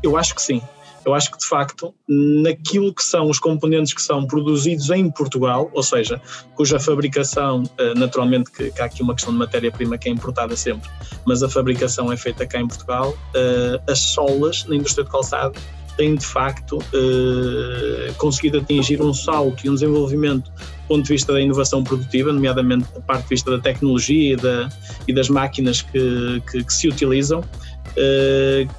eu 0.02 0.18
acho 0.18 0.36
que 0.36 0.42
sim. 0.42 0.62
Eu 1.06 1.14
acho 1.14 1.32
que, 1.32 1.38
de 1.38 1.46
facto, 1.46 1.94
naquilo 2.08 2.94
que 2.94 3.04
são 3.04 3.30
os 3.30 3.40
componentes 3.40 3.94
que 3.94 4.02
são 4.02 4.26
produzidos 4.26 4.90
em 4.90 5.10
Portugal, 5.10 5.70
ou 5.74 5.84
seja, 5.84 6.22
cuja 6.56 6.80
fabricação, 6.80 7.64
eh, 7.78 7.94
naturalmente, 7.96 8.52
que, 8.52 8.72
que 8.72 8.82
há 8.82 8.86
aqui 8.86 9.02
uma 9.02 9.16
questão 9.16 9.34
de 9.34 9.40
matéria-prima 9.40 9.98
que 9.98 10.10
é 10.10 10.12
importada 10.12 10.56
sempre, 10.56 10.90
mas 11.26 11.42
a 11.42 11.50
fabricação 11.50 12.12
é 12.12 12.18
feita 12.18 12.46
cá 12.46 12.60
em 12.60 12.68
Portugal, 12.68 13.18
eh, 13.36 13.82
as 13.88 14.00
solas 14.00 14.66
na 14.66 14.76
indústria 14.76 15.04
de 15.04 15.10
calçado 15.10 15.60
têm, 16.00 16.16
de 16.16 16.26
facto, 16.26 16.80
eh, 16.94 18.14
conseguido 18.18 18.60
atingir 18.60 19.02
um 19.02 19.14
salto 19.14 19.66
e 19.66 19.70
um 19.70 19.74
desenvolvimento 19.74 20.50
do 20.50 20.88
ponto 20.88 21.04
de 21.04 21.10
vista 21.10 21.34
da 21.34 21.42
inovação 21.42 21.84
produtiva, 21.84 22.32
nomeadamente 22.32 22.88
da 22.94 23.02
parte 23.02 23.24
de 23.24 23.30
vista 23.30 23.52
da 23.52 23.60
tecnologia 23.60 24.34
e, 24.34 24.36
da, 24.38 24.70
e 25.08 25.14
das 25.14 25.30
máquinas 25.30 25.82
que, 25.82 26.42
que, 26.50 26.64
que 26.64 26.74
se 26.74 26.88
utilizam, 26.88 27.44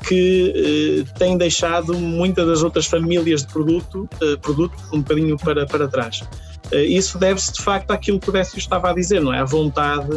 que 0.06 1.04
uh, 1.06 1.18
tem 1.18 1.36
deixado 1.36 1.94
muitas 1.94 2.46
das 2.46 2.62
outras 2.62 2.86
famílias 2.86 3.44
de 3.44 3.52
produto, 3.52 4.08
uh, 4.22 4.38
produto 4.38 4.74
um 4.92 5.00
bocadinho 5.00 5.36
para, 5.36 5.66
para 5.66 5.88
trás. 5.88 6.22
isso 6.72 7.18
deve-se 7.18 7.52
de 7.52 7.62
facto 7.62 7.90
àquilo 7.90 8.18
que 8.18 8.28
o 8.28 8.32
Décio 8.32 8.58
estava 8.58 8.90
a 8.90 8.94
dizer, 8.94 9.20
não 9.20 9.32
é? 9.32 9.40
A 9.40 9.44
vontade 9.44 10.08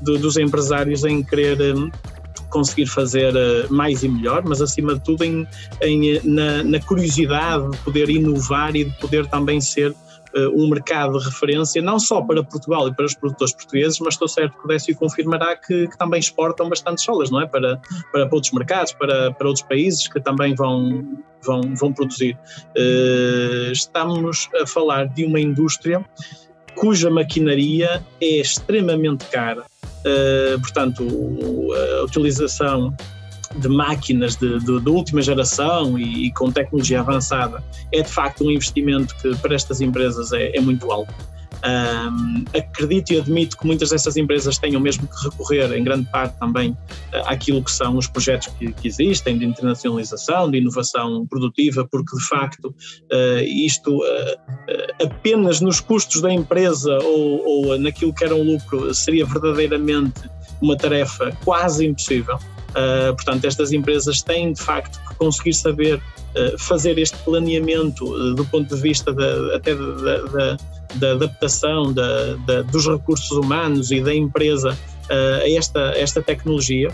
do, 0.00 0.18
dos 0.18 0.36
empresários 0.36 1.04
em 1.04 1.22
querer 1.22 1.58
conseguir 2.48 2.86
fazer 2.86 3.32
mais 3.70 4.02
e 4.02 4.08
melhor, 4.08 4.42
mas 4.44 4.60
acima 4.60 4.94
de 4.94 5.00
tudo 5.00 5.22
em, 5.22 5.46
em 5.80 6.20
na, 6.24 6.64
na 6.64 6.80
curiosidade 6.80 7.70
de 7.70 7.76
poder 7.78 8.08
inovar 8.10 8.74
e 8.74 8.84
de 8.84 8.92
poder 8.98 9.26
também 9.26 9.60
ser 9.60 9.94
um 10.54 10.68
mercado 10.68 11.18
de 11.18 11.24
referência, 11.24 11.82
não 11.82 11.98
só 11.98 12.20
para 12.22 12.42
Portugal 12.42 12.88
e 12.88 12.94
para 12.94 13.04
os 13.04 13.14
produtores 13.14 13.52
portugueses, 13.52 13.98
mas 14.00 14.14
estou 14.14 14.28
certo 14.28 14.56
que 14.58 14.64
o 14.64 14.68
Décio 14.68 14.94
confirmará 14.96 15.56
que, 15.56 15.88
que, 15.88 15.98
também 15.98 16.20
exportam 16.20 16.68
bastante 16.68 17.02
solas, 17.02 17.30
não 17.30 17.40
é? 17.40 17.46
Para, 17.46 17.80
para 18.12 18.28
outros 18.32 18.52
mercados, 18.52 18.92
para, 18.92 19.32
para 19.32 19.46
outros 19.46 19.66
países 19.66 20.06
que 20.08 20.20
também 20.20 20.54
vão, 20.54 21.18
vão, 21.42 21.74
vão 21.74 21.92
produzir. 21.92 22.38
Uh, 22.76 23.72
estamos 23.72 24.48
a 24.60 24.66
falar 24.66 25.08
de 25.08 25.24
uma 25.24 25.40
indústria 25.40 26.04
cuja 26.74 27.10
maquinaria 27.10 28.02
é 28.20 28.40
extremamente 28.40 29.26
cara. 29.26 29.64
Uh, 30.00 30.60
portanto, 30.60 31.04
a 32.00 32.04
utilização 32.04 32.94
de 33.56 33.68
máquinas 33.68 34.36
de, 34.36 34.88
última 34.88 35.20
geração 35.20 35.98
e, 35.98 36.26
e, 36.26 36.32
com 36.32 36.50
tecnologia 36.52 37.00
avançada 37.00 37.62
é 37.92 38.02
de 38.02 38.08
facto 38.08 38.44
um 38.44 38.50
investimento 38.50 39.14
que 39.16 39.34
para 39.36 39.54
estas 39.54 39.80
empresas 39.80 40.32
é, 40.32 40.56
é 40.56 40.60
muito 40.60 40.90
alto. 40.90 41.12
Um, 41.62 42.44
acredito 42.56 43.12
e 43.12 43.18
admito 43.18 43.58
que 43.58 43.66
muitas 43.66 43.90
dessas 43.90 44.16
empresas 44.16 44.56
tenham 44.56 44.80
mesmo 44.80 45.06
que 45.06 45.28
recorrer, 45.28 45.70
em 45.72 45.84
grande 45.84 46.08
parte 46.10 46.38
também, 46.38 46.74
àquilo 47.26 47.62
que 47.62 47.70
são 47.70 47.98
os 47.98 48.06
projetos 48.06 48.48
que, 48.58 48.72
que 48.72 48.88
existem 48.88 49.36
de 49.36 49.44
internacionalização, 49.44 50.50
de 50.50 50.58
inovação 50.58 51.26
produtiva, 51.26 51.86
porque 51.90 52.16
de 52.16 52.24
facto 52.24 52.68
uh, 52.68 53.42
isto 53.44 53.94
uh, 53.98 55.04
apenas 55.04 55.60
nos 55.60 55.80
custos 55.80 56.22
da 56.22 56.32
empresa 56.32 56.96
ou, 57.02 57.46
ou 57.46 57.78
naquilo 57.78 58.14
que 58.14 58.24
era 58.24 58.34
um 58.34 58.42
lucro 58.42 58.94
seria 58.94 59.26
verdadeiramente 59.26 60.22
uma 60.62 60.76
tarefa 60.76 61.36
quase 61.44 61.86
impossível. 61.86 62.38
Uh, 62.70 63.14
portanto, 63.14 63.44
estas 63.44 63.72
empresas 63.72 64.22
têm 64.22 64.52
de 64.52 64.60
facto 64.60 65.00
que 65.08 65.14
conseguir 65.16 65.54
saber 65.54 65.96
uh, 65.96 66.58
fazer 66.58 66.98
este 66.98 67.16
planeamento 67.18 68.04
uh, 68.04 68.34
do 68.34 68.44
ponto 68.44 68.74
de 68.74 68.80
vista 68.80 69.12
de, 69.12 69.54
até 69.54 69.74
da, 69.74 70.56
da 70.94 71.12
adaptação 71.12 71.92
da, 71.92 72.34
da, 72.46 72.62
dos 72.62 72.86
recursos 72.86 73.30
humanos 73.32 73.90
e 73.90 74.00
da 74.00 74.14
empresa 74.14 74.76
a 75.10 75.50
esta, 75.50 75.80
esta 75.96 76.22
tecnologia, 76.22 76.88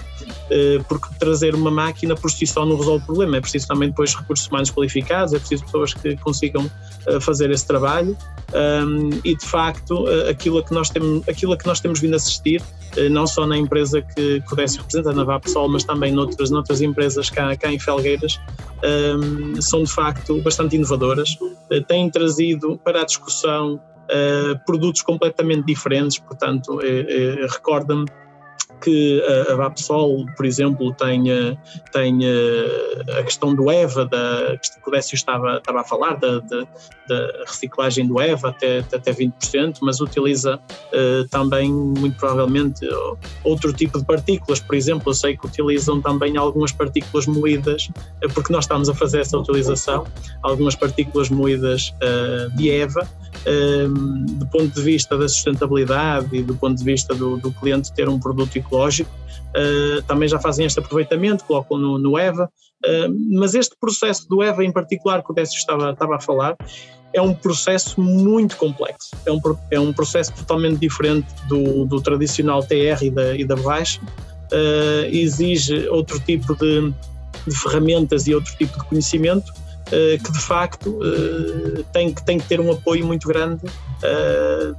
porque 0.88 1.06
trazer 1.18 1.54
uma 1.54 1.70
máquina 1.70 2.14
por 2.14 2.30
si 2.30 2.46
só 2.46 2.64
não 2.64 2.76
resolve 2.76 3.02
o 3.04 3.06
problema, 3.06 3.36
é 3.36 3.40
preciso 3.40 3.68
também 3.68 3.90
depois 3.90 4.14
recursos 4.14 4.46
humanos 4.48 4.70
qualificados, 4.70 5.34
é 5.34 5.38
preciso 5.38 5.64
pessoas 5.64 5.94
que 5.94 6.16
consigam 6.16 6.70
fazer 7.20 7.50
esse 7.50 7.66
trabalho. 7.66 8.16
E 9.24 9.36
de 9.36 9.44
facto 9.44 10.06
aquilo 10.30 10.58
a 10.58 10.62
que 10.62 10.72
nós 10.72 10.88
temos, 10.88 11.28
aquilo 11.28 11.52
a 11.52 11.56
que 11.56 11.66
nós 11.66 11.80
temos 11.80 12.00
vindo 12.00 12.14
a 12.14 12.16
assistir, 12.16 12.62
não 13.10 13.26
só 13.26 13.46
na 13.46 13.58
empresa 13.58 14.00
que, 14.00 14.40
que 14.40 14.52
o 14.52 14.56
Décio 14.56 14.80
representa, 14.80 15.12
na 15.12 15.24
Vapsol, 15.24 15.68
mas 15.68 15.84
também 15.84 16.12
noutras, 16.12 16.50
noutras 16.50 16.80
empresas 16.80 17.28
cá, 17.28 17.54
cá 17.56 17.70
em 17.70 17.78
Felgueiras, 17.78 18.40
são 19.60 19.82
de 19.82 19.92
facto 19.92 20.40
bastante 20.40 20.76
inovadoras, 20.76 21.36
têm 21.86 22.08
trazido 22.10 22.80
para 22.82 23.02
a 23.02 23.04
discussão 23.04 23.80
produtos 24.64 25.02
completamente 25.02 25.64
diferentes, 25.64 26.18
portanto, 26.18 26.74
uh, 26.74 26.78
uh, 26.78 27.46
recorda-me 27.52 28.06
que 28.80 29.22
a, 29.22 29.52
a 29.52 29.56
Vapsol, 29.56 30.26
por 30.36 30.46
exemplo, 30.46 30.92
tem, 30.94 31.24
tem 31.92 32.20
a 33.18 33.22
questão 33.22 33.54
do 33.54 33.70
EVA, 33.70 34.04
da, 34.06 34.58
que 34.58 34.88
o 34.88 34.90
Décio 34.90 35.14
estava, 35.14 35.58
estava 35.58 35.80
a 35.80 35.84
falar, 35.84 36.14
da, 36.16 36.40
da, 36.40 36.66
da 37.08 37.44
reciclagem 37.46 38.06
do 38.06 38.20
EVA 38.20 38.50
até, 38.50 38.78
até 38.78 39.12
20%, 39.12 39.78
mas 39.82 40.00
utiliza 40.00 40.56
uh, 40.56 41.28
também, 41.28 41.72
muito 41.72 42.16
provavelmente, 42.16 42.86
outro 43.44 43.72
tipo 43.72 43.98
de 43.98 44.04
partículas. 44.04 44.60
Por 44.60 44.74
exemplo, 44.74 45.10
eu 45.10 45.14
sei 45.14 45.36
que 45.36 45.46
utilizam 45.46 46.00
também 46.00 46.36
algumas 46.36 46.72
partículas 46.72 47.26
moídas, 47.26 47.88
uh, 48.24 48.32
porque 48.34 48.52
nós 48.52 48.64
estamos 48.64 48.88
a 48.88 48.94
fazer 48.94 49.20
essa 49.20 49.38
utilização, 49.38 50.06
algumas 50.42 50.74
partículas 50.74 51.30
moídas 51.30 51.94
uh, 52.02 52.56
de 52.56 52.70
EVA, 52.70 53.08
do 54.38 54.46
ponto 54.46 54.74
de 54.74 54.82
vista 54.82 55.16
da 55.16 55.28
sustentabilidade 55.28 56.34
e 56.34 56.42
do 56.42 56.56
ponto 56.56 56.76
de 56.76 56.82
vista 56.82 57.14
do, 57.14 57.36
do 57.36 57.52
cliente 57.52 57.92
ter 57.92 58.08
um 58.08 58.18
produto 58.18 58.56
ecológico, 58.66 59.10
também 60.06 60.28
já 60.28 60.38
fazem 60.38 60.66
este 60.66 60.78
aproveitamento, 60.78 61.44
colocam 61.44 61.78
no, 61.78 61.98
no 61.98 62.18
EVA, 62.18 62.50
mas 63.30 63.54
este 63.54 63.74
processo 63.80 64.28
do 64.28 64.42
EVA 64.42 64.62
em 64.62 64.70
particular 64.70 65.22
que 65.22 65.32
o 65.32 65.34
Décio 65.34 65.56
estava, 65.56 65.92
estava 65.92 66.16
a 66.16 66.20
falar, 66.20 66.56
é 67.16 67.20
um 67.20 67.34
processo 67.34 68.00
muito 68.00 68.56
complexo. 68.56 69.10
É 69.24 69.32
um, 69.32 69.40
é 69.70 69.80
um 69.80 69.92
processo 69.92 70.32
totalmente 70.34 70.78
diferente 70.78 71.26
do, 71.48 71.86
do 71.86 72.00
tradicional 72.00 72.62
TR 72.62 73.02
e 73.02 73.10
da, 73.10 73.34
e 73.34 73.44
da 73.44 73.56
baixa. 73.56 74.00
Uh, 74.52 75.06
exige 75.10 75.88
outro 75.88 76.20
tipo 76.20 76.54
de, 76.54 76.92
de, 77.46 77.56
ferramentas 77.56 78.26
e 78.26 78.34
outro 78.34 78.54
tipo 78.56 78.78
de 78.78 78.84
conhecimento 78.84 79.50
uh, 79.50 80.22
que, 80.22 80.30
de 80.30 80.38
facto, 80.38 80.90
uh, 80.90 81.82
tem, 81.92 82.12
que, 82.12 82.24
tem 82.24 82.38
que 82.38 82.46
ter 82.46 82.60
um 82.60 82.70
apoio 82.70 83.04
muito 83.06 83.26
grande 83.26 83.62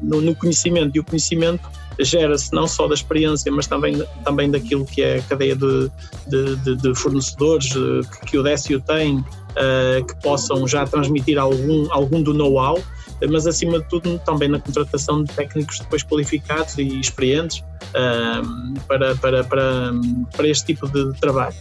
no, 0.02 0.36
conhecimento. 0.36 0.96
E 0.96 1.00
o 1.00 1.04
conhecimento 1.04 1.68
gera-se 2.00 2.54
não 2.54 2.68
só 2.68 2.88
da 2.88 2.94
experiência, 2.94 3.52
mas 3.52 3.68
também, 3.68 4.02
também 4.24 4.52
daquilo 4.52 4.86
que 4.86 5.02
é 5.02 5.18
a 5.18 5.22
cadeia 5.24 5.56
de, 5.56 5.92
de, 6.28 6.56
de, 6.58 6.76
de 6.76 6.96
fornecedores 6.96 7.74
que, 7.74 8.26
que 8.28 8.38
o 8.38 8.44
Décio 8.44 8.80
tem, 8.82 9.18
uh, 9.20 10.06
que 10.06 10.16
possam 10.22 10.68
já 10.68 10.86
transmitir 10.86 11.38
algum, 11.38 11.92
algum 11.92 12.22
do 12.22 12.34
know-how, 12.34 12.82
mas 13.30 13.48
acima 13.48 13.80
de 13.80 13.90
tudo 13.90 14.20
também 14.20 14.48
na 14.48 14.60
contratação 14.60 15.24
de 15.24 15.34
técnicos 15.34 15.80
depois 15.80 16.04
qualificados 16.04 16.78
e 16.78 17.00
experientes 17.00 17.60
uh, 17.60 18.80
para, 18.88 19.16
para, 19.16 19.44
para, 19.44 19.92
para 20.36 20.48
este 20.48 20.68
tipo 20.68 20.88
de 20.88 21.14
trabalho. 21.20 21.56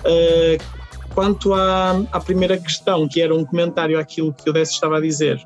Uh, 0.00 0.62
quanto 1.14 1.54
à, 1.54 2.02
à 2.10 2.20
primeira 2.20 2.58
questão, 2.58 3.06
que 3.06 3.20
era 3.20 3.34
um 3.34 3.44
comentário 3.44 3.98
àquilo 3.98 4.32
que 4.32 4.50
o 4.50 4.52
Décio 4.52 4.74
estava 4.74 4.98
a 4.98 5.00
dizer, 5.00 5.40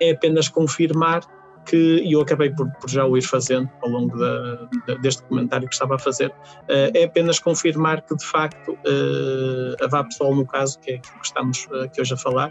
é 0.00 0.10
apenas 0.10 0.48
confirmar 0.48 1.22
que 1.64 2.02
eu 2.10 2.20
acabei 2.20 2.50
por, 2.50 2.70
por, 2.72 2.88
já 2.88 3.04
o 3.04 3.16
ir 3.16 3.22
fazendo 3.22 3.70
ao 3.82 3.88
longo 3.88 4.18
da, 4.18 4.68
da, 4.86 4.94
deste 5.00 5.22
comentário 5.22 5.68
que 5.68 5.74
estava 5.74 5.94
a 5.94 5.98
fazer, 5.98 6.28
uh, 6.30 6.90
é 6.94 7.04
apenas 7.04 7.38
confirmar 7.38 8.02
que 8.02 8.16
de 8.16 8.24
facto 8.24 8.72
uh, 8.72 9.84
a 9.84 9.86
Vapsol, 9.86 10.34
no 10.34 10.46
caso 10.46 10.78
que 10.80 10.92
é 10.92 10.98
que 10.98 11.08
estamos 11.22 11.66
aqui 11.84 12.00
hoje 12.00 12.14
a 12.14 12.16
falar, 12.16 12.48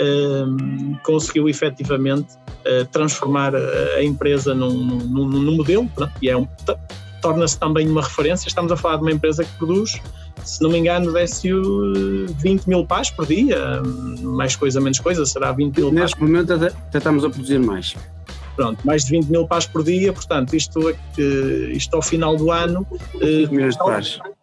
uh, 0.00 0.98
conseguiu 1.02 1.48
efetivamente 1.48 2.38
transformar 2.92 3.54
a 3.54 4.02
empresa 4.02 4.54
num, 4.54 4.72
num, 4.72 5.28
num 5.28 5.56
modelo 5.56 5.86
e 6.22 6.30
é 6.30 6.36
um, 6.36 6.48
torna-se 7.20 7.58
também 7.58 7.86
uma 7.86 8.00
referência. 8.00 8.48
Estamos 8.48 8.72
a 8.72 8.76
falar 8.76 8.96
de 8.96 9.02
uma 9.02 9.12
empresa 9.12 9.44
que 9.44 9.52
produz 9.58 10.00
se 10.44 10.62
não 10.62 10.70
me 10.70 10.78
engano, 10.78 11.12
desce 11.12 11.50
20 12.42 12.66
mil 12.66 12.86
pás 12.86 13.10
por 13.10 13.26
dia, 13.26 13.82
mais 14.22 14.54
coisa, 14.56 14.80
menos 14.80 15.00
coisa, 15.00 15.24
será 15.24 15.52
20 15.52 15.76
mil 15.76 15.92
Neste 15.92 16.18
pás. 16.18 16.30
momento 16.30 16.52
até, 16.52 16.66
até 16.66 16.98
estamos 16.98 17.24
a 17.24 17.30
produzir 17.30 17.58
mais. 17.58 17.96
Pronto, 18.56 18.86
mais 18.86 19.04
de 19.04 19.10
20 19.10 19.28
mil 19.28 19.46
pás 19.48 19.66
por 19.66 19.82
dia, 19.82 20.12
portanto, 20.12 20.54
isto, 20.54 20.90
eh, 20.90 21.72
isto 21.72 21.94
ao 21.94 22.02
final 22.02 22.36
do 22.36 22.52
ano 22.52 22.86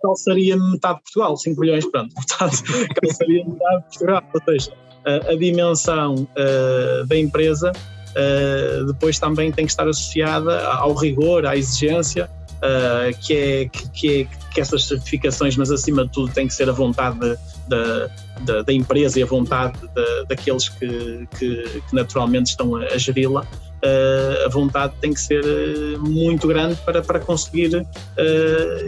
calçaria 0.02 0.58
metade 0.58 0.98
de 0.98 1.04
Portugal, 1.04 1.38
5 1.38 1.62
milhões, 1.62 1.86
pronto, 1.90 2.14
portanto, 2.16 2.64
calçaria 3.02 3.46
metade 3.46 3.78
de 3.78 3.84
Portugal, 3.84 4.24
ou 4.34 4.42
seja, 4.44 4.74
a, 5.06 5.32
a 5.32 5.36
dimensão 5.36 6.16
uh, 6.16 7.08
da 7.08 7.18
empresa 7.18 7.72
uh, 7.72 8.86
depois 8.86 9.18
também 9.20 9.52
tem 9.52 9.66
que 9.66 9.72
estar 9.72 9.88
associada 9.88 10.62
ao 10.68 10.94
rigor, 10.94 11.46
à 11.46 11.56
exigência, 11.56 12.30
uh, 12.58 13.18
que, 13.22 13.34
é, 13.34 13.70
que, 13.70 13.90
que, 13.90 14.22
é, 14.22 14.52
que 14.54 14.62
essas 14.62 14.86
certificações, 14.86 15.56
mas 15.56 15.72
acima 15.72 16.06
de 16.06 16.12
tudo 16.12 16.34
tem 16.34 16.48
que 16.48 16.54
ser 16.54 16.70
a 16.70 16.74
vontade 16.74 17.38
da, 17.68 18.10
da, 18.42 18.62
da 18.62 18.74
empresa 18.74 19.20
e 19.20 19.24
a 19.24 19.26
vontade 19.26 19.78
de, 19.80 20.26
daqueles 20.28 20.70
que, 20.70 21.28
que, 21.38 21.82
que, 21.90 21.96
naturalmente 21.96 22.48
estão 22.48 22.76
a, 22.76 22.84
a 22.86 22.98
geri-la 22.98 23.46
a 24.46 24.50
vontade 24.50 24.94
tem 25.02 25.14
que 25.14 25.20
ser 25.20 25.44
uh, 25.44 26.00
muito 26.00 26.48
grande 26.48 26.76
para, 26.86 27.02
para 27.02 27.20
conseguir 27.20 27.76
uh, 27.76 27.86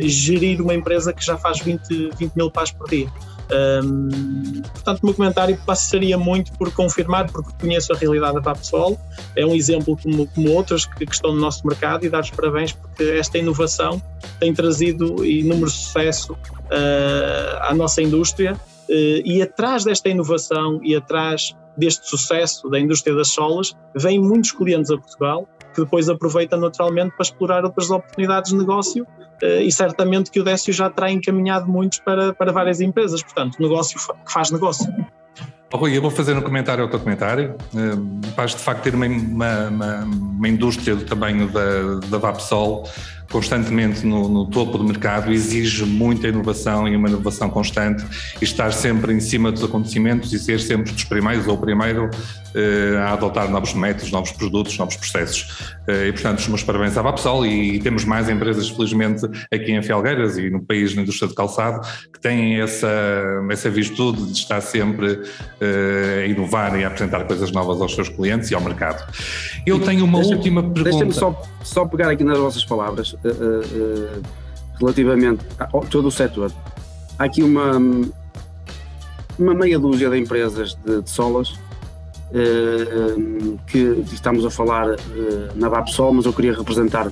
gerir 0.01 0.62
uma 0.62 0.73
empresa 0.73 1.12
que 1.12 1.23
já 1.23 1.38
faz 1.38 1.60
20, 1.60 2.12
20 2.15 2.34
mil 2.36 2.51
pás 2.51 2.71
por 2.71 2.88
dia. 2.89 3.10
Um, 3.51 4.62
portanto, 4.62 5.01
o 5.01 5.06
meu 5.06 5.15
comentário 5.15 5.58
passaria 5.65 6.17
muito 6.17 6.53
por 6.53 6.71
confirmar, 6.71 7.29
porque 7.32 7.51
conheço 7.60 7.93
a 7.93 7.95
realidade 7.95 8.36
da 8.36 8.39
Vapsol, 8.39 8.99
é 9.36 9.45
um 9.45 9.53
exemplo 9.53 9.97
como, 10.01 10.27
como 10.27 10.51
outros 10.51 10.86
que, 10.86 11.06
que, 11.06 11.13
estão 11.13 11.34
no 11.34 11.41
nosso 11.41 11.65
mercado 11.67 12.06
e 12.06 12.10
dar-lhes 12.10 12.29
parabéns 12.29 12.71
porque 12.71 13.03
esta 13.03 13.38
inovação 13.38 14.01
tem 14.39 14.53
trazido 14.53 15.25
inúmero 15.25 15.69
sucesso 15.69 16.34
uh, 16.34 17.58
à 17.62 17.73
nossa 17.75 18.01
indústria 18.01 18.53
uh, 18.53 18.93
e 19.25 19.41
atrás 19.41 19.84
desta 19.84 20.10
inovação 20.10 20.79
e 20.82 20.95
atrás 20.95 21.56
deste 21.77 22.07
sucesso 22.07 22.69
da 22.69 22.79
indústria 22.79 23.15
das 23.15 23.29
solas, 23.29 23.75
vêm 23.95 24.19
muitos 24.19 24.51
clientes 24.51 24.91
a 24.91 24.97
Portugal 24.97 25.47
que 25.73 25.81
depois 25.81 26.07
aproveitam 26.07 26.59
naturalmente 26.59 27.12
para 27.15 27.23
explorar 27.23 27.65
outras 27.65 27.89
oportunidades 27.89 28.51
de 28.51 28.57
negócio 28.57 29.07
eh, 29.41 29.63
e 29.63 29.71
certamente 29.71 30.29
que 30.29 30.39
o 30.39 30.43
Décio 30.43 30.71
já 30.71 30.89
terá 30.89 31.12
encaminhado 31.12 31.67
muitos 31.67 31.99
para, 31.99 32.33
para 32.33 32.51
várias 32.51 32.79
empresas, 32.79 33.23
portanto, 33.23 33.59
negócio 33.59 33.99
que 33.99 34.31
faz 34.31 34.51
negócio. 34.51 34.93
Oh, 35.73 35.77
Rui, 35.77 35.97
eu 35.97 36.01
vou 36.03 36.12
fazer 36.12 36.38
um 36.38 36.41
comentário 36.41 36.83
ao 36.83 36.89
teu 36.89 36.99
comentário. 36.99 37.55
Uh, 37.73 38.31
vais 38.36 38.51
de 38.51 38.62
facto 38.62 38.83
ter 38.83 38.93
uma, 38.93 39.07
uma, 39.07 39.67
uma, 39.69 40.03
uma 40.03 40.47
indústria 40.47 40.95
do 40.95 41.03
tamanho 41.03 41.49
da, 41.51 41.99
da 42.12 42.19
Vapsol 42.19 42.88
constantemente 43.34 44.06
no, 44.06 44.30
no, 44.30 44.46
topo 44.46 44.78
do 44.78 44.84
mercado, 44.84 45.32
exige 45.34 45.84
muita 45.86 46.28
inovação 46.28 46.88
e 46.88 46.96
uma 46.96 47.10
inovação 47.10 47.50
constante 47.50 48.06
e 48.39 48.43
estar 48.43 48.72
sempre 48.72 49.12
em 49.12 49.19
cima 49.19 49.52
dos 49.52 49.63
acontecimentos 49.63 50.32
e 50.32 50.38
ser 50.38 50.60
sempre 50.60 50.91
dos 50.91 51.04
primeiros 51.04 51.48
ou 51.48 51.58
primeiro 51.58 52.12
eh, 52.54 52.96
a 53.00 53.13
adotar 53.13 53.50
novos 53.50 53.74
métodos, 53.74 54.12
novos 54.12 54.32
produtos, 54.32 54.78
novos 54.78 54.96
processos. 54.96 55.74
Eh, 55.88 56.10
e, 56.10 56.12
portanto, 56.12 56.39
os 56.39 56.48
meus 56.48 56.62
parabéns 56.62 56.96
à 56.96 57.02
Vapsol 57.02 57.48
e, 57.48 57.78
e 57.78 57.80
temos 57.80 58.06
mais 58.06 58.30
empresas, 58.30 58.69
felizmente, 58.69 59.26
aqui 59.52 59.72
em 59.72 59.82
Felgueiras 59.82 60.38
e 60.38 60.52
no 60.52 60.62
país, 60.62 60.93
na 60.93 61.02
indústria 61.02 61.28
de 61.28 61.34
calçado, 61.34 61.82
que 62.13 62.19
têm 62.19 62.62
essa, 62.62 62.88
essa 63.50 63.67
virtude 63.67 64.28
de 64.28 64.38
estar 64.38 64.62
sempre 64.62 65.24
eh, 65.60 66.26
a 66.26 66.28
inovar 66.28 66.80
e 66.80 66.84
a 66.84 66.88
apresentar 66.88 67.24
coisas 67.24 67.52
novas 67.52 67.82
aos 67.82 67.96
seus 67.96 68.10
clientes 68.10 68.52
e 68.52 68.54
ao 68.54 68.62
mercado. 68.62 69.04
Eu 69.65 69.80
tenho 69.80 70.06
uma 70.06 70.19
deixa, 70.19 70.36
última 70.36 70.62
pergunta. 70.62 70.84
Deixa-me 70.84 71.13
só, 71.13 71.41
só 71.63 71.86
pegar 71.86 72.12
aqui 72.12 72.24
nas 72.24 72.38
vossas 72.38 72.63
palavras 72.63 73.15
relativamente 74.79 75.45
a 75.59 75.67
todo 75.67 76.07
o 76.07 76.12
setor. 76.12 76.51
há 77.17 77.25
aqui 77.25 77.43
uma, 77.43 77.77
uma 79.38 79.53
meia 79.53 79.79
dúzia 79.79 80.09
de 80.09 80.19
empresas 80.19 80.77
de, 80.86 81.01
de 81.01 81.09
solas 81.09 81.53
que 83.67 84.03
estamos 84.12 84.43
a 84.43 84.49
falar 84.49 84.88
na 85.55 85.69
VAPSOL, 85.69 86.13
mas 86.13 86.25
eu 86.25 86.33
queria 86.33 86.53
representar 86.53 87.12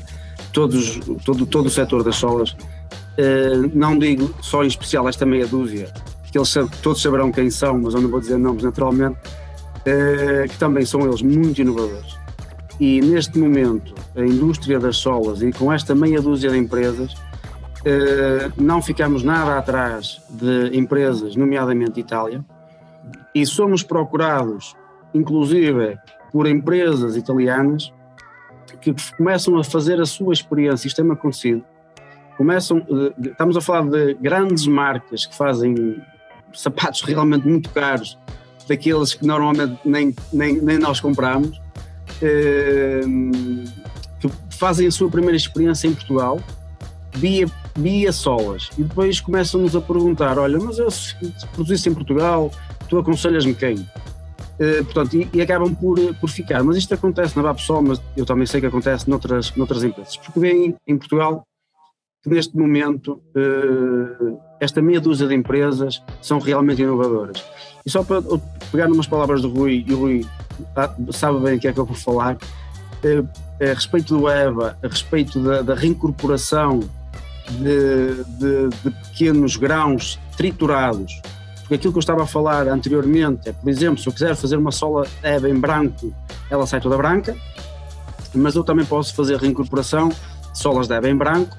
todos, 0.52 1.00
todo, 1.24 1.46
todo 1.46 1.68
o 1.68 1.70
setor 1.70 2.04
das 2.04 2.16
solas. 2.16 2.56
não 3.74 3.98
digo 4.00 4.34
só 4.42 4.64
em 4.64 4.68
especial 4.68 5.08
esta 5.08 5.26
meia 5.26 5.46
dúzia, 5.46 5.94
que 6.32 6.38
eles 6.38 6.54
todos 6.82 7.02
saberão 7.02 7.32
quem 7.32 7.52
são, 7.52 7.78
mas 7.80 7.94
eu 7.94 8.02
não 8.02 8.10
vou 8.10 8.20
dizer 8.20 8.38
nomes 8.38 8.64
naturalmente, 8.64 9.18
que 10.50 10.58
também 10.58 10.86
são 10.86 11.02
eles 11.02 11.22
muito 11.22 11.62
inovadores. 11.62 12.21
E 12.82 13.00
neste 13.00 13.38
momento, 13.38 13.94
a 14.16 14.22
indústria 14.22 14.80
das 14.80 14.98
solas 14.98 15.44
e 15.44 15.52
com 15.52 15.72
esta 15.72 15.94
meia 15.94 16.20
dúzia 16.20 16.50
de 16.50 16.58
empresas, 16.58 17.16
não 18.58 18.82
ficamos 18.82 19.24
nada 19.24 19.58
atrás 19.58 20.20
de 20.30 20.76
empresas, 20.76 21.36
nomeadamente 21.36 22.00
Itália, 22.00 22.44
e 23.36 23.46
somos 23.46 23.84
procurados 23.84 24.76
inclusive 25.14 25.98
por 26.32 26.48
empresas 26.48 27.16
italianas 27.16 27.94
que 28.82 28.96
começam 29.18 29.58
a 29.58 29.64
fazer 29.64 30.00
a 30.02 30.06
sua 30.06 30.34
experiência, 30.34 30.88
isto 30.88 31.02
tem 31.02 31.12
acontecido, 31.12 31.64
começam, 32.38 32.80
eh, 32.80 33.30
estamos 33.30 33.58
a 33.58 33.62
falar 33.62 33.88
de 33.88 34.16
grandes 34.16 34.66
marcas 34.66 35.26
que 35.26 35.36
fazem 35.36 36.02
sapatos 36.54 37.02
realmente 37.06 37.48
muito 37.48 37.70
caros, 37.70 38.18
daqueles 38.68 39.14
que 39.14 39.26
normalmente 39.26 39.78
nem, 39.86 40.16
nem, 40.32 40.62
nem 40.62 40.80
nós 40.80 41.00
compramos, 41.00 41.60
eh, 41.60 41.91
que 44.20 44.30
fazem 44.52 44.88
a 44.88 44.92
sua 44.92 45.10
primeira 45.10 45.36
experiência 45.36 45.88
em 45.88 45.94
Portugal, 45.94 46.40
via, 47.16 47.48
via 47.76 48.12
solas, 48.12 48.70
e 48.78 48.84
depois 48.84 49.20
começam-nos 49.20 49.76
a 49.76 49.82
perguntar, 49.82 50.38
olha, 50.38 50.60
mas 50.60 50.78
eu 50.78 50.90
se 50.92 51.16
produzisse 51.54 51.90
em 51.90 51.94
Portugal, 51.94 52.52
tu 52.88 52.98
aconselhas-me 52.98 53.54
quem? 53.54 53.86
Eh, 54.62 54.84
portanto, 54.84 55.16
e, 55.16 55.28
e, 55.34 55.42
acabam 55.42 55.74
por, 55.74 55.98
por 56.16 56.30
ficar. 56.30 56.64
Mas 56.64 56.78
isto 56.78 56.94
acontece 56.94 57.36
na 57.36 57.42
Vapsol, 57.42 57.82
mas 57.82 58.02
eu 58.16 58.26
também 58.28 58.46
sei 58.46 58.62
que 58.62 58.68
acontece 58.68 59.10
noutras, 59.10 59.52
noutras 59.56 59.84
empresas. 59.84 60.18
Porque 60.18 60.40
vem 60.40 60.76
em 60.88 60.98
Portugal 60.98 61.44
que 62.22 62.30
neste 62.30 62.56
momento 62.56 63.20
uh, 63.36 64.40
esta 64.60 64.80
meia 64.80 65.02
dúzia 65.02 65.28
de 65.28 65.34
empresas 65.34 66.04
são 66.22 66.38
realmente 66.38 66.84
inovadoras. 66.84 67.44
E 67.84 67.90
só 67.90 68.04
para 68.04 68.22
pegar 68.72 68.86
umas 68.88 69.08
palavras 69.08 69.42
do 69.42 69.50
Rui, 69.50 69.84
e 69.88 69.94
o 69.94 69.98
Rui 69.98 70.26
sabe 71.12 71.40
bem 71.40 71.58
o 71.58 71.60
que 71.60 71.68
é 71.68 71.74
que 71.74 71.80
eu 71.80 71.86
vou 71.86 71.96
falar, 71.96 72.38
a 73.60 73.74
respeito 73.74 74.18
do 74.18 74.30
EVA, 74.30 74.78
a 74.84 74.88
respeito 74.88 75.40
da, 75.40 75.62
da 75.62 75.76
reincorporação 75.76 76.80
de, 77.50 78.24
de, 78.40 78.70
de 78.84 78.92
pequenos 79.10 79.56
grãos 79.58 80.20
triturados 80.38 81.22
porque 81.72 81.76
aquilo 81.76 81.94
que 81.94 82.00
eu 82.00 82.02
estava 82.02 82.24
a 82.24 82.28
falar 82.28 82.68
anteriormente 82.68 83.48
é, 83.48 83.54
por 83.54 83.70
exemplo, 83.70 83.98
se 83.98 84.06
eu 84.06 84.12
quiser 84.12 84.36
fazer 84.36 84.58
uma 84.58 84.74
sola 84.74 85.08
EVA 85.24 85.50
em 85.50 85.58
branco, 85.58 86.14
ela 86.50 86.68
sai 86.68 86.82
toda 86.82 86.98
branca, 86.98 87.34
mas 88.34 88.56
eu 88.56 88.64
também 88.66 88.86
posso 88.86 89.16
fazer 89.16 89.38
reincorporação 89.38 90.10
de 90.10 90.60
solas 90.60 90.90
de 90.90 90.96
EVA 90.96 91.10
em 91.10 91.16
branco, 91.16 91.56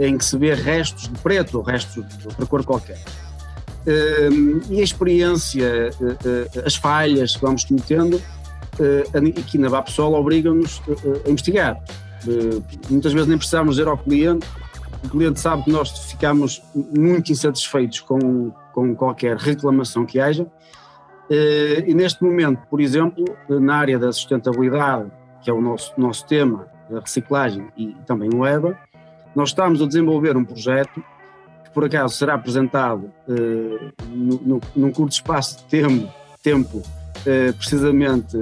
em 0.00 0.18
que 0.18 0.24
se 0.24 0.36
vê 0.36 0.52
restos 0.52 1.04
de 1.04 1.16
preto 1.20 1.58
ou 1.58 1.62
restos 1.62 2.04
de 2.04 2.26
outra 2.26 2.44
cor 2.44 2.64
qualquer. 2.64 2.98
Hum, 3.86 4.62
e 4.68 4.80
a 4.80 4.82
experiência, 4.82 5.64
eh, 5.64 5.90
eh, 6.24 6.62
as 6.66 6.74
falhas 6.74 7.36
que 7.36 7.42
vamos 7.42 7.62
cometendo, 7.62 8.16
eh, 8.16 8.41
aqui 9.38 9.58
na 9.58 9.68
Vapsol 9.68 10.14
obrigam-nos 10.14 10.82
a 11.26 11.30
investigar. 11.30 11.82
Muitas 12.88 13.12
vezes 13.12 13.28
nem 13.28 13.36
precisamos 13.36 13.76
dizer 13.76 13.88
ao 13.88 13.98
cliente, 13.98 14.46
o 15.04 15.08
cliente 15.08 15.40
sabe 15.40 15.64
que 15.64 15.70
nós 15.70 15.90
ficamos 16.10 16.62
muito 16.74 17.32
insatisfeitos 17.32 18.00
com, 18.00 18.50
com 18.72 18.94
qualquer 18.94 19.36
reclamação 19.36 20.06
que 20.06 20.20
haja. 20.20 20.46
Eh, 21.28 21.84
e 21.88 21.94
neste 21.94 22.22
momento, 22.22 22.60
por 22.68 22.80
exemplo, 22.80 23.24
na 23.48 23.76
área 23.76 23.98
da 23.98 24.12
sustentabilidade, 24.12 25.10
que 25.42 25.50
é 25.50 25.52
o 25.52 25.60
nosso, 25.60 25.92
nosso 25.96 26.26
tema, 26.26 26.66
da 26.88 27.00
reciclagem 27.00 27.68
e 27.76 27.96
também 28.06 28.28
o 28.32 28.46
EBA, 28.46 28.78
nós 29.34 29.48
estamos 29.48 29.80
a 29.80 29.86
desenvolver 29.86 30.36
um 30.36 30.44
projeto 30.44 31.02
que 31.64 31.70
por 31.72 31.84
acaso 31.84 32.14
será 32.14 32.34
apresentado 32.34 33.10
eh, 33.28 33.92
no, 34.08 34.40
no, 34.42 34.60
num 34.76 34.92
curto 34.92 35.12
espaço 35.12 35.58
de 35.58 35.64
tempo, 35.64 36.12
tempo 36.42 36.82
eh, 37.26 37.52
precisamente 37.52 38.36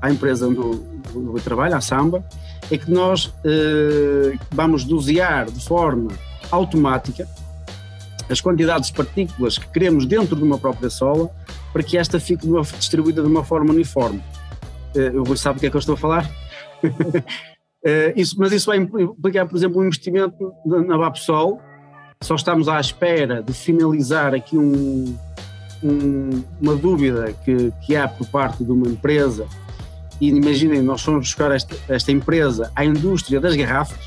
à 0.00 0.10
empresa 0.10 0.48
do, 0.48 0.74
do 1.14 1.40
trabalho, 1.40 1.76
à 1.76 1.80
Samba, 1.80 2.24
é 2.70 2.78
que 2.78 2.90
nós 2.90 3.32
vamos 4.50 4.84
dosear 4.84 5.50
de 5.50 5.64
forma 5.64 6.10
automática 6.50 7.28
as 8.28 8.40
quantidades 8.40 8.90
de 8.90 8.96
partículas 8.96 9.58
que 9.58 9.68
queremos 9.68 10.06
dentro 10.06 10.34
de 10.36 10.42
uma 10.42 10.58
própria 10.58 10.88
sola 10.88 11.30
para 11.72 11.82
que 11.82 11.98
esta 11.98 12.20
fique 12.20 12.46
distribuída 12.78 13.20
de 13.20 13.28
uma 13.28 13.44
forma 13.44 13.72
uniforme. 13.72 14.22
Uh, 14.94 15.20
o 15.20 15.24
Rui 15.24 15.36
sabe 15.36 15.58
o 15.58 15.60
que 15.60 15.66
é 15.66 15.70
que 15.70 15.76
eu 15.76 15.80
estou 15.80 15.94
a 15.94 15.98
falar? 15.98 16.30
isso, 18.14 18.36
mas 18.38 18.52
isso 18.52 18.66
vai 18.66 18.78
implicar, 18.78 19.46
por 19.46 19.56
exemplo, 19.56 19.80
um 19.80 19.84
investimento 19.84 20.52
na 20.64 20.96
Vapsol. 20.96 21.60
Só 22.22 22.36
estamos 22.36 22.68
à 22.68 22.80
espera 22.80 23.42
de 23.42 23.52
finalizar 23.52 24.34
aqui 24.34 24.56
um, 24.56 25.16
um, 25.82 26.42
uma 26.60 26.76
dúvida 26.76 27.34
que, 27.44 27.72
que 27.82 27.96
há 27.96 28.08
por 28.08 28.26
parte 28.28 28.64
de 28.64 28.70
uma 28.70 28.86
empresa. 28.88 29.46
E 30.20 30.28
imaginem, 30.28 30.82
nós 30.82 31.02
fomos 31.02 31.26
buscar 31.26 31.50
esta, 31.50 31.74
esta 31.88 32.12
empresa 32.12 32.70
à 32.74 32.84
indústria 32.84 33.40
das 33.40 33.56
garrafas, 33.56 33.98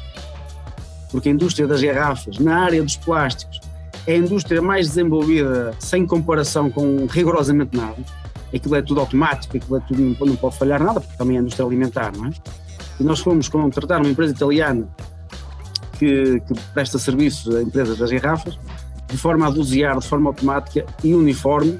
porque 1.12 1.30
a 1.30 1.32
indústria 1.32 1.68
das 1.68 1.82
garrafas, 1.82 2.40
na 2.40 2.64
área 2.64 2.82
dos 2.82 2.96
plásticos, 2.96 3.60
é 4.06 4.14
a 4.14 4.18
indústria 4.18 4.62
mais 4.62 4.88
desenvolvida 4.88 5.76
sem 5.80 6.06
comparação 6.06 6.70
com 6.72 7.06
rigorosamente 7.08 7.76
nada. 7.76 7.98
Aquilo 8.56 8.76
é 8.76 8.82
tudo 8.82 9.02
automático, 9.02 9.58
aquilo 9.58 9.78
é 9.78 9.80
tudo, 9.82 10.02
não, 10.02 10.28
não 10.28 10.36
pode 10.38 10.58
falhar 10.58 10.82
nada, 10.82 11.02
porque 11.02 11.18
também 11.18 11.36
é 11.36 11.40
indústria 11.42 11.66
alimentar, 11.66 12.16
não 12.16 12.28
é? 12.28 12.32
E 13.00 13.04
nós 13.04 13.20
fomos 13.20 13.50
contratar 13.50 14.00
uma 14.00 14.10
empresa 14.10 14.34
italiana 14.34 14.88
que, 16.00 16.40
que 16.40 16.54
presta 16.74 16.98
serviços 16.98 17.54
a 17.54 17.62
empresas 17.62 17.98
das 17.98 18.12
garrafas, 18.12 18.58
de 19.08 19.18
forma 19.18 19.48
a 19.48 19.50
dosear 19.50 19.98
de 19.98 20.08
forma 20.08 20.30
automática 20.30 20.86
e 21.04 21.14
uniforme 21.14 21.80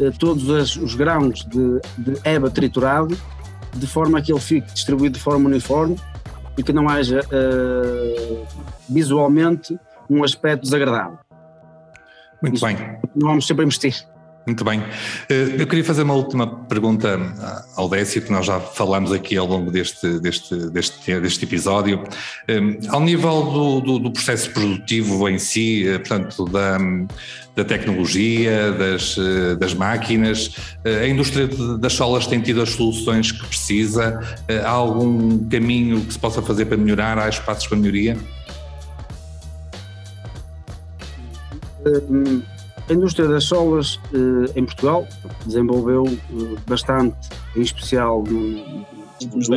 eh, 0.00 0.10
todos 0.18 0.48
os, 0.48 0.76
os 0.76 0.94
grãos 0.94 1.44
de, 1.44 1.80
de 1.98 2.20
EBA 2.24 2.50
triturado, 2.50 3.16
de 3.74 3.86
forma 3.86 4.18
a 4.18 4.22
que 4.22 4.32
ele 4.32 4.40
fique 4.40 4.72
distribuído 4.72 5.16
de 5.16 5.22
forma 5.22 5.48
uniforme 5.48 5.96
e 6.56 6.62
que 6.62 6.72
não 6.72 6.88
haja 6.88 7.20
uh, 7.20 8.46
visualmente 8.88 9.78
um 10.08 10.24
aspecto 10.24 10.62
desagradável. 10.62 11.18
Muito 12.40 12.60
bem. 12.60 12.76
Vamos 13.14 13.46
sempre 13.46 13.64
investir. 13.64 14.06
Muito 14.46 14.64
bem. 14.64 14.80
Eh, 15.28 15.56
eu 15.58 15.66
queria 15.66 15.84
fazer 15.84 16.04
uma 16.04 16.14
última 16.14 16.46
pergunta 16.46 17.18
ao 17.74 17.88
Décio, 17.88 18.22
que 18.22 18.30
nós 18.30 18.46
já 18.46 18.60
falamos 18.60 19.10
aqui 19.10 19.36
ao 19.36 19.44
longo 19.44 19.72
deste, 19.72 20.20
deste, 20.20 20.70
deste, 20.70 21.20
deste 21.20 21.44
episódio. 21.44 22.04
Eh, 22.46 22.60
ao 22.88 23.00
nível 23.00 23.42
do, 23.42 23.80
do, 23.80 23.98
do 23.98 24.12
processo 24.12 24.52
produtivo 24.52 25.28
em 25.28 25.36
si, 25.36 25.88
eh, 25.88 25.98
portanto, 25.98 26.44
da, 26.44 26.78
da 27.56 27.64
tecnologia, 27.64 28.70
das, 28.70 29.16
das 29.58 29.74
máquinas, 29.74 30.54
a 30.84 31.08
indústria 31.08 31.48
das 31.78 31.94
solas 31.94 32.26
tem 32.26 32.40
tido 32.40 32.62
as 32.62 32.68
soluções 32.70 33.32
que 33.32 33.46
precisa? 33.46 34.20
Há 34.62 34.70
algum 34.70 35.38
caminho 35.48 36.02
que 36.02 36.12
se 36.12 36.18
possa 36.18 36.42
fazer 36.42 36.66
para 36.66 36.76
melhorar? 36.76 37.18
Há 37.18 37.28
espaços 37.30 37.66
para 37.66 37.78
melhoria? 37.78 38.16
A 42.88 42.92
indústria 42.92 43.28
das 43.28 43.44
solas 43.44 43.98
em 44.54 44.64
Portugal 44.64 45.06
desenvolveu 45.44 46.04
bastante, 46.66 47.16
em 47.56 47.60
especial 47.60 48.22
no, 48.22 48.86
últimos 49.22 49.48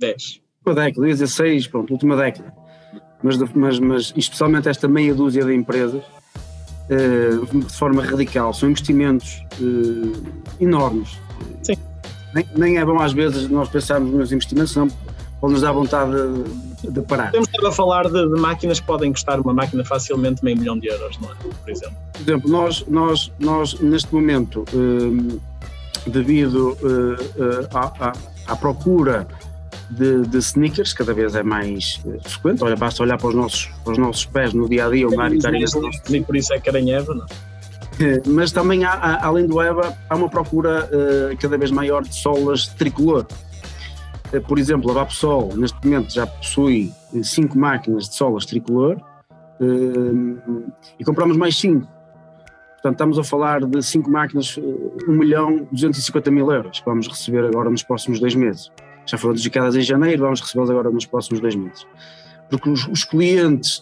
10. 0.00 0.40
Última 0.66 0.84
década, 0.84 1.06
ia 1.06 1.12
dizer 1.12 1.28
6, 1.28 1.66
pronto, 1.68 1.92
última 1.92 2.16
década. 2.16 2.52
Mas, 3.22 3.36
mas, 3.54 3.78
mas 3.78 4.12
especialmente 4.16 4.68
esta 4.68 4.88
meia 4.88 5.14
dúzia 5.14 5.44
de 5.44 5.54
empresas, 5.54 6.02
de 6.88 7.72
forma 7.72 8.02
radical, 8.02 8.52
são 8.52 8.70
investimentos 8.70 9.44
enormes. 10.60 11.16
Sim. 11.62 11.76
Nem, 12.34 12.46
nem 12.56 12.78
é 12.78 12.84
bom 12.84 12.98
às 12.98 13.12
vezes 13.12 13.48
nós 13.48 13.68
pensarmos 13.68 14.12
nos 14.12 14.32
investimentos, 14.32 14.72
senão 14.72 14.88
pode 15.42 15.54
nos 15.54 15.62
dar 15.62 15.72
vontade 15.72 16.12
de, 16.12 16.90
de 16.92 17.02
parar. 17.02 17.26
Podemos 17.26 17.48
estar 17.48 17.68
a 17.68 17.72
falar 17.72 18.04
de, 18.04 18.28
de, 18.28 18.40
máquinas 18.40 18.78
que 18.78 18.86
podem 18.86 19.10
custar 19.10 19.40
uma 19.40 19.52
máquina 19.52 19.84
facilmente 19.84 20.42
meio 20.44 20.56
milhão 20.56 20.78
de 20.78 20.86
euros, 20.86 21.18
não 21.18 21.32
é? 21.32 21.34
Por 21.34 21.68
exemplo. 21.68 21.96
Por 22.12 22.22
exemplo, 22.22 22.48
nós, 22.48 22.86
nós, 22.86 23.32
nós 23.40 23.74
neste 23.80 24.14
momento, 24.14 24.64
eh, 24.72 25.38
devido 26.08 26.78
eh, 26.80 27.68
à, 27.74 27.86
à, 28.06 28.12
à, 28.46 28.56
procura 28.56 29.26
de, 29.90 30.22
de, 30.28 30.38
sneakers, 30.38 30.94
cada 30.94 31.12
vez 31.12 31.34
é 31.34 31.42
mais 31.42 32.00
eh, 32.06 32.20
frequente, 32.22 32.62
olha, 32.62 32.76
basta 32.76 33.02
olhar 33.02 33.18
para 33.18 33.28
os 33.28 33.34
nossos, 33.34 33.68
para 33.82 33.94
os 33.94 33.98
nossos 33.98 34.24
pés 34.24 34.54
no 34.54 34.68
dia 34.68 34.86
a 34.86 34.90
dia, 34.90 35.08
o 35.08 35.16
mar 35.16 35.32
e 35.32 36.20
por 36.20 36.36
isso 36.36 36.54
é 36.54 36.60
que 36.60 36.66
caranheva, 36.66 37.12
não 37.14 37.24
é? 37.24 38.22
Mas 38.26 38.52
também, 38.52 38.84
há, 38.84 39.26
além 39.26 39.46
do 39.46 39.60
EVA, 39.60 39.92
há 40.08 40.14
uma 40.14 40.28
procura 40.28 40.88
cada 41.38 41.58
vez 41.58 41.70
maior 41.70 42.02
de 42.02 42.14
solas 42.14 42.68
tricolor. 42.68 43.26
Eh, 44.32 44.40
por 44.40 44.58
exemplo, 44.58 44.90
a 44.90 44.94
Vapsol 44.94 45.56
neste 45.56 45.78
momento 45.84 46.12
já 46.12 46.26
possui 46.26 46.92
cinco 47.22 47.58
máquinas 47.58 48.08
de 48.08 48.14
solas 48.14 48.46
tricolor, 48.46 49.00
Uh, 49.62 50.72
e 50.98 51.04
compramos 51.04 51.36
mais 51.36 51.56
5. 51.56 51.86
Portanto, 51.86 52.94
estamos 52.94 53.18
a 53.18 53.22
falar 53.22 53.64
de 53.64 53.80
5 53.80 54.10
máquinas, 54.10 54.58
1 54.58 55.12
milhão 55.12 55.68
250 55.70 56.30
mil 56.32 56.50
euros, 56.50 56.80
que 56.80 56.84
vamos 56.84 57.06
receber 57.06 57.44
agora 57.44 57.70
nos 57.70 57.84
próximos 57.84 58.18
dois 58.18 58.34
meses. 58.34 58.72
Já 59.06 59.16
foram 59.16 59.34
dedicadas 59.34 59.76
em 59.76 59.82
janeiro, 59.82 60.22
vamos 60.22 60.40
recebê-las 60.40 60.68
agora 60.68 60.90
nos 60.90 61.06
próximos 61.06 61.40
dois 61.40 61.54
meses. 61.54 61.86
Porque 62.50 62.68
os, 62.68 62.88
os 62.88 63.04
clientes, 63.04 63.80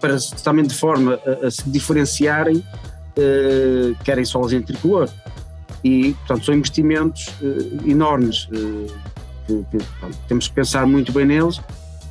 para 0.00 0.16
também 0.44 0.64
de 0.64 0.74
forma 0.74 1.18
a, 1.26 1.46
a 1.48 1.50
se 1.50 1.68
diferenciarem, 1.68 2.62
querem 4.04 4.24
solas 4.24 4.52
em 4.52 4.62
tricolor. 4.62 5.08
E, 5.84 6.12
portanto, 6.14 6.44
são 6.44 6.54
investimentos 6.54 7.26
enormes 7.84 8.48
que, 9.46 9.64
que 9.70 9.78
pronto, 9.98 10.16
temos 10.28 10.48
que 10.48 10.54
pensar 10.54 10.86
muito 10.86 11.12
bem 11.12 11.26
neles, 11.26 11.60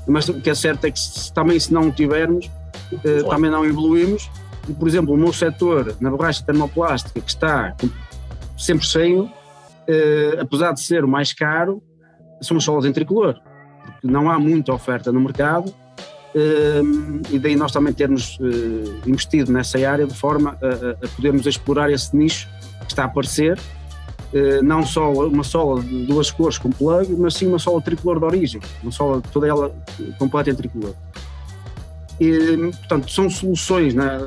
mas 0.07 0.27
o 0.27 0.33
que 0.41 0.49
é 0.49 0.55
certo 0.55 0.85
é 0.85 0.91
que 0.91 0.99
se, 0.99 1.31
também 1.33 1.59
se 1.59 1.73
não 1.73 1.91
tivermos, 1.91 2.49
eh, 3.05 3.23
também 3.29 3.49
não 3.49 3.65
evoluímos. 3.65 4.29
E, 4.67 4.73
por 4.73 4.87
exemplo, 4.87 5.13
o 5.13 5.17
meu 5.17 5.33
setor 5.33 5.95
na 5.99 6.09
borracha 6.09 6.43
termoplástica, 6.43 7.19
que 7.19 7.29
está 7.29 7.75
sempre 8.57 8.85
cheio, 8.85 9.31
apesar 10.39 10.71
de 10.73 10.81
ser 10.81 11.03
o 11.03 11.07
mais 11.07 11.33
caro, 11.33 11.81
são 12.41 12.57
as 12.57 12.63
solas 12.63 12.85
em 12.85 12.91
tricolor, 12.91 13.39
porque 13.83 14.07
não 14.07 14.29
há 14.29 14.39
muita 14.39 14.73
oferta 14.73 15.11
no 15.11 15.19
mercado. 15.19 15.73
Eh, 16.33 16.81
e 17.31 17.39
daí 17.39 17.55
nós 17.55 17.71
também 17.71 17.93
termos 17.93 18.37
eh, 18.41 19.01
investido 19.05 19.51
nessa 19.51 19.77
área 19.87 20.07
de 20.07 20.13
forma 20.13 20.57
a, 20.61 21.05
a 21.05 21.09
podermos 21.09 21.45
explorar 21.45 21.91
esse 21.91 22.15
nicho 22.15 22.47
está 22.91 23.03
a 23.03 23.05
aparecer 23.05 23.59
eh, 24.33 24.61
não 24.61 24.85
só 24.85 25.11
uma 25.11 25.43
sola 25.43 25.81
de 25.81 26.05
duas 26.05 26.31
cores 26.31 26.57
com 26.57 26.69
plug, 26.69 27.11
mas 27.17 27.33
sim 27.33 27.47
uma 27.47 27.59
sola 27.59 27.81
tricolor 27.81 28.17
de 28.17 28.25
origem, 28.25 28.61
uma 28.81 28.91
sola 28.91 29.21
toda 29.33 29.47
ela 29.47 29.75
completa 30.17 30.49
em 30.49 30.55
tricolor. 30.55 30.93
E, 32.19 32.57
portanto, 32.57 33.11
são 33.11 33.29
soluções 33.29 33.93
né, 33.93 34.25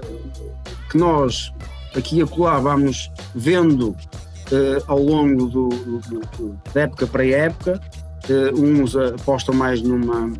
que 0.90 0.98
nós 0.98 1.52
aqui 1.96 2.18
e 2.18 2.22
acolá 2.22 2.58
vamos 2.58 3.10
vendo 3.34 3.90
uh, 3.90 4.84
ao 4.88 4.98
longo 4.98 5.46
do, 5.46 5.68
do, 5.68 5.98
do, 6.00 6.60
da 6.74 6.82
época 6.82 7.06
para 7.06 7.24
época. 7.24 7.80
Uh, 8.28 8.60
uns 8.60 8.96
apostam 8.96 9.54
mais 9.54 9.80
numa, 9.80 10.32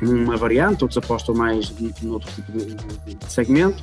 numa 0.00 0.36
variante, 0.36 0.84
outros 0.84 0.98
apostam 0.98 1.34
mais 1.34 1.72
num 2.02 2.12
outro 2.12 2.30
tipo 2.32 2.52
de, 2.52 2.74
de 2.74 3.32
segmento. 3.32 3.82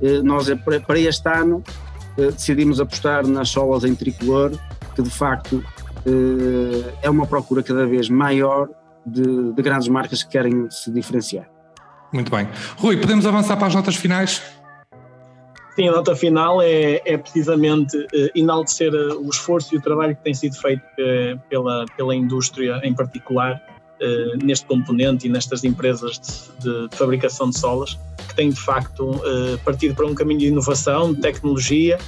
Uh, 0.00 0.22
nós, 0.22 0.46
para 0.86 0.98
este 0.98 1.28
ano, 1.28 1.64
eh, 1.66 1.91
decidimos 2.16 2.80
apostar 2.80 3.26
nas 3.26 3.48
solas 3.48 3.84
em 3.84 3.94
tricolor, 3.94 4.52
que 4.94 5.02
de 5.02 5.10
facto 5.10 5.64
eh, 6.06 6.94
é 7.02 7.10
uma 7.10 7.26
procura 7.26 7.62
cada 7.62 7.86
vez 7.86 8.08
maior 8.08 8.68
de, 9.04 9.52
de 9.52 9.62
grandes 9.62 9.88
marcas 9.88 10.22
que 10.22 10.30
querem 10.30 10.70
se 10.70 10.90
diferenciar. 10.90 11.48
Muito 12.12 12.30
bem. 12.30 12.48
Rui, 12.76 12.96
podemos 12.96 13.26
avançar 13.26 13.56
para 13.56 13.68
as 13.68 13.74
notas 13.74 13.96
finais? 13.96 14.42
Sim, 15.74 15.88
a 15.88 15.92
nota 15.92 16.14
final 16.14 16.60
é, 16.60 17.00
é 17.06 17.16
precisamente 17.16 17.96
uh, 17.96 18.08
enaltecer 18.34 18.92
o 18.92 19.28
esforço 19.30 19.74
e 19.74 19.78
o 19.78 19.80
trabalho 19.80 20.14
que 20.14 20.22
tem 20.22 20.34
sido 20.34 20.54
feito 20.56 20.82
pela, 21.48 21.86
pela 21.96 22.14
indústria 22.14 22.78
em 22.84 22.94
particular 22.94 23.58
neste 24.42 24.66
componente 24.66 25.26
e 25.26 25.30
nestas 25.30 25.64
empresas 25.64 26.20
de, 26.58 26.64
de, 26.64 26.88
de, 26.88 26.96
fabricação 26.96 27.50
de 27.50 27.58
solas, 27.58 27.98
que 28.28 28.34
têm 28.34 28.50
de 28.50 28.60
facto 28.60 29.20
partido 29.64 29.94
para 29.94 30.06
um 30.06 30.14
caminho 30.14 30.40
de 30.40 30.46
inovação, 30.46 31.12
de 31.12 31.20
tecnologia, 31.20 31.98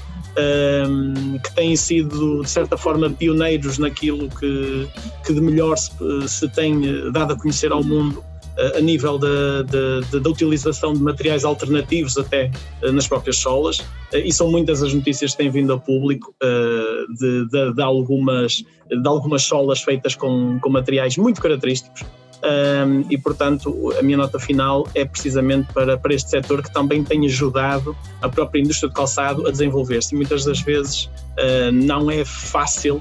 que 1.42 1.54
têm 1.54 1.76
sido 1.76 2.42
de 2.42 2.50
certa 2.50 2.76
forma 2.76 3.08
pioneiros 3.10 3.78
naquilo 3.78 4.28
que, 4.28 4.88
que 5.24 5.32
de 5.32 5.40
melhor 5.40 5.76
se, 5.76 5.92
se 6.26 6.48
tem 6.48 7.10
dado 7.12 7.34
a 7.34 7.36
conhecer 7.36 7.70
ao 7.70 7.84
mundo 7.84 8.22
a 8.76 8.80
nível 8.80 9.18
da, 9.18 9.62
da, 9.62 10.30
utilização 10.30 10.92
de 10.92 11.02
materiais 11.02 11.44
alternativos 11.44 12.16
até 12.16 12.50
eh, 12.82 12.90
nas 12.92 13.06
próprias 13.08 13.36
solas, 13.36 13.82
eh, 14.12 14.20
e 14.20 14.32
são 14.32 14.50
muitas 14.50 14.82
as 14.82 14.94
notícias 14.94 15.32
que 15.32 15.38
têm 15.38 15.50
vindo 15.50 15.72
a 15.72 15.78
público 15.78 16.34
eh, 16.42 17.04
de, 17.18 17.48
de, 17.48 17.74
de 17.74 17.82
algumas, 17.82 18.64
de 18.88 19.08
algumas 19.08 19.42
solas 19.42 19.82
feitas 19.82 20.14
com, 20.14 20.58
com 20.60 20.70
materiais 20.70 21.16
muito 21.16 21.40
característicos. 21.40 22.04
Um, 22.44 23.06
e, 23.10 23.16
portanto, 23.16 23.94
a 23.98 24.02
minha 24.02 24.18
nota 24.18 24.38
final 24.38 24.86
é 24.94 25.02
precisamente 25.02 25.72
para, 25.72 25.96
para 25.96 26.12
este 26.12 26.28
setor 26.28 26.62
que 26.62 26.70
também 26.70 27.02
tem 27.02 27.24
ajudado 27.24 27.96
a 28.20 28.28
própria 28.28 28.60
indústria 28.60 28.90
de 28.90 28.94
calçado 28.94 29.46
a 29.48 29.50
desenvolver-se. 29.50 30.14
Muitas 30.14 30.44
das 30.44 30.60
vezes 30.60 31.04
uh, 31.04 31.72
não 31.72 32.10
é 32.10 32.22
fácil 32.22 33.00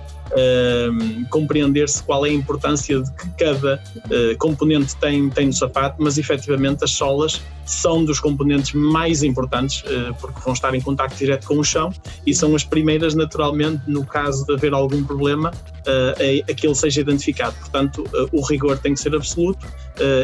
compreender-se 1.30 2.02
qual 2.04 2.26
é 2.26 2.30
a 2.30 2.34
importância 2.34 3.02
de 3.02 3.12
que 3.12 3.30
cada 3.38 3.82
uh, 3.98 4.38
componente 4.38 4.96
tem, 4.98 5.30
tem 5.30 5.48
no 5.48 5.54
sapato, 5.54 5.98
mas 6.00 6.18
efetivamente 6.18 6.84
as 6.84 6.92
solas 6.92 7.42
são 7.66 8.04
dos 8.04 8.20
componentes 8.20 8.74
mais 8.74 9.24
importantes 9.24 9.82
uh, 9.82 10.14
porque 10.20 10.40
vão 10.42 10.54
estar 10.54 10.74
em 10.74 10.82
contato 10.82 11.16
direto 11.16 11.48
com 11.48 11.60
o 11.60 11.64
chão 11.64 11.94
e 12.26 12.34
são 12.34 12.56
as 12.56 12.64
primeiras, 12.64 13.14
naturalmente, 13.14 13.84
no 13.88 14.06
caso 14.06 14.46
de 14.46 14.54
haver 14.54 14.74
algum 14.74 15.04
problema, 15.04 15.52
uh, 15.52 16.50
a, 16.50 16.54
que 16.54 16.68
ele 16.68 16.76
seja 16.76 17.02
identificado. 17.02 17.56
Portanto, 17.60 18.04
o 18.32 18.42
rigor 18.42 18.78
tem 18.78 18.94
que 18.94 19.00
ser 19.00 19.16
absoluto 19.16 19.68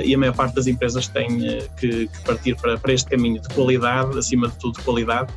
e 0.03 0.15
a 0.15 0.17
maior 0.17 0.35
parte 0.35 0.55
das 0.55 0.67
empresas 0.67 1.07
tem 1.07 1.27
que, 1.77 2.07
que, 2.07 2.23
partir 2.25 2.55
para, 2.55 2.77
para 2.77 2.93
este 2.93 3.09
caminho 3.09 3.41
de 3.41 3.47
qualidade, 3.49 4.17
acima 4.17 4.47
de 4.47 4.57
tudo 4.57 4.81
qualidade, 4.83 5.31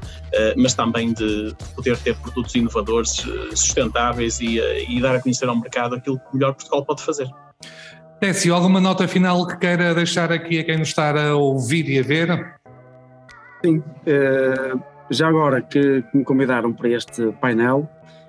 mas 0.56 0.74
também 0.74 1.12
de, 1.12 1.48
de 1.48 1.64
poder 1.74 1.98
ter 1.98 2.16
produtos 2.16 2.54
inovadores, 2.54 3.24
sustentáveis 3.54 4.40
e 4.40 4.52
e, 4.88 5.00
dar 5.00 5.16
a 5.16 5.20
conhecer 5.20 5.48
ao 5.48 5.56
mercado 5.56 5.94
aquilo 5.94 6.18
que 6.18 6.34
melhor 6.34 6.54
Portugal 6.54 6.84
pode 6.84 7.02
fazer. 7.02 7.28
Técio, 8.20 8.54
alguma 8.54 8.80
nota 8.80 9.08
final 9.08 9.46
que 9.46 9.56
queira 9.56 9.94
deixar 9.94 10.30
aqui 10.30 10.60
a 10.60 10.64
quem 10.64 10.78
nos 10.78 10.88
está 10.88 11.10
a 11.10 11.34
ouvir 11.34 11.88
e 11.88 11.98
a 11.98 12.02
ver? 12.02 12.54
Sim, 13.64 13.82
eh, 14.06 14.74
já 15.10 15.28
agora 15.28 15.60
que 15.60 16.04
me 16.14 16.24
convidaram 16.24 16.72
para 16.72 16.88
este 16.88 17.32
painel, 17.40 17.88
eh, 18.08 18.21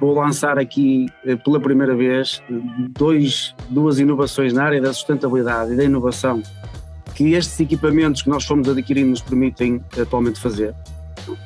vou 0.00 0.14
lançar 0.14 0.58
aqui 0.58 1.06
eh, 1.24 1.36
pela 1.36 1.60
primeira 1.60 1.94
vez 1.94 2.42
dois, 2.90 3.54
duas 3.68 3.98
inovações 3.98 4.52
na 4.52 4.64
área 4.64 4.80
da 4.80 4.92
sustentabilidade 4.92 5.72
e 5.72 5.76
da 5.76 5.84
inovação 5.84 6.42
que 7.14 7.34
estes 7.34 7.60
equipamentos 7.60 8.22
que 8.22 8.28
nós 8.28 8.44
fomos 8.44 8.68
adquirindo 8.68 9.10
nos 9.10 9.20
permitem 9.20 9.80
atualmente 10.00 10.40
fazer. 10.40 10.74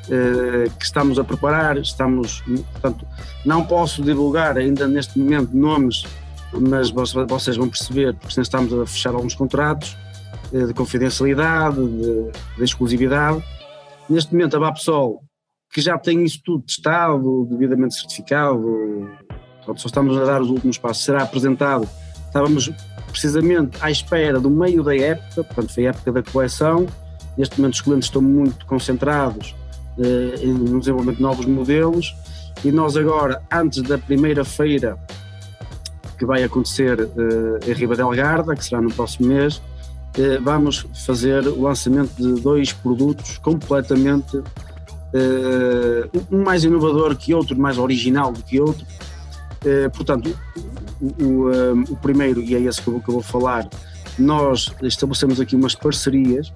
Eh, 0.08 0.70
que 0.78 0.84
estamos 0.84 1.18
a 1.18 1.24
preparar, 1.24 1.76
estamos, 1.76 2.42
portanto, 2.72 3.06
não 3.44 3.64
posso 3.64 4.02
divulgar 4.02 4.56
ainda 4.56 4.86
neste 4.86 5.18
momento 5.18 5.54
nomes, 5.54 6.04
mas 6.52 6.90
vocês 6.90 7.56
vão 7.56 7.68
perceber, 7.68 8.14
porque 8.14 8.40
estamos 8.40 8.72
a 8.72 8.86
fechar 8.86 9.14
alguns 9.14 9.34
contratos 9.34 9.96
eh, 10.52 10.64
de 10.64 10.72
confidencialidade, 10.72 11.76
de, 11.76 12.30
de 12.56 12.64
exclusividade. 12.64 13.42
Neste 14.08 14.32
momento 14.32 14.56
a 14.56 14.60
Bapsol, 14.60 15.25
que 15.76 15.82
já 15.82 15.98
tem 15.98 16.24
isso 16.24 16.40
tudo 16.42 16.62
testado, 16.62 17.46
devidamente 17.50 17.96
certificado, 17.96 19.10
portanto, 19.58 19.78
só 19.78 19.88
estamos 19.88 20.16
a 20.16 20.24
dar 20.24 20.40
os 20.40 20.48
últimos 20.48 20.78
passos, 20.78 21.04
será 21.04 21.22
apresentado. 21.22 21.86
Estávamos 22.26 22.72
precisamente 23.10 23.76
à 23.82 23.90
espera 23.90 24.40
do 24.40 24.48
meio 24.48 24.82
da 24.82 24.96
época, 24.96 25.44
portanto 25.44 25.74
foi 25.74 25.86
a 25.86 25.90
época 25.90 26.12
da 26.12 26.22
coleção, 26.22 26.86
neste 27.36 27.60
momento 27.60 27.74
os 27.74 27.80
clientes 27.82 28.06
estão 28.08 28.22
muito 28.22 28.64
concentrados 28.64 29.54
eh, 29.98 30.46
no 30.46 30.80
desenvolvimento 30.80 31.18
de 31.18 31.22
novos 31.22 31.44
modelos. 31.44 32.16
E 32.64 32.72
nós 32.72 32.96
agora, 32.96 33.42
antes 33.52 33.82
da 33.82 33.98
primeira 33.98 34.46
feira 34.46 34.98
que 36.18 36.24
vai 36.24 36.42
acontecer 36.42 36.98
eh, 37.00 37.70
em 37.70 37.74
Riba 37.74 37.94
del 37.94 38.08
Garda, 38.12 38.56
que 38.56 38.64
será 38.64 38.80
no 38.80 38.90
próximo 38.90 39.28
mês, 39.28 39.60
eh, 40.18 40.38
vamos 40.40 40.86
fazer 41.04 41.46
o 41.46 41.60
lançamento 41.60 42.14
de 42.16 42.40
dois 42.40 42.72
produtos 42.72 43.36
completamente 43.36 44.42
um 46.30 46.42
mais 46.42 46.64
inovador 46.64 47.16
que 47.16 47.34
outro, 47.34 47.58
mais 47.58 47.78
original 47.78 48.32
do 48.32 48.42
que 48.42 48.60
outro. 48.60 48.86
Portanto, 49.94 50.36
o, 51.00 51.24
o, 51.24 51.82
o 51.90 51.96
primeiro, 51.96 52.40
e 52.40 52.54
é 52.54 52.60
esse 52.60 52.80
que 52.80 52.88
eu, 52.88 53.00
que 53.00 53.08
eu 53.08 53.14
vou 53.14 53.22
falar, 53.22 53.68
nós 54.18 54.72
estabelecemos 54.82 55.40
aqui 55.40 55.56
umas 55.56 55.74
parcerias 55.74 56.52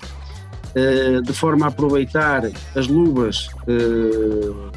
eh, 0.74 1.20
de 1.20 1.32
forma 1.32 1.66
a 1.66 1.68
aproveitar 1.68 2.44
as 2.76 2.86
luvas 2.86 3.48
eh, 3.66 4.70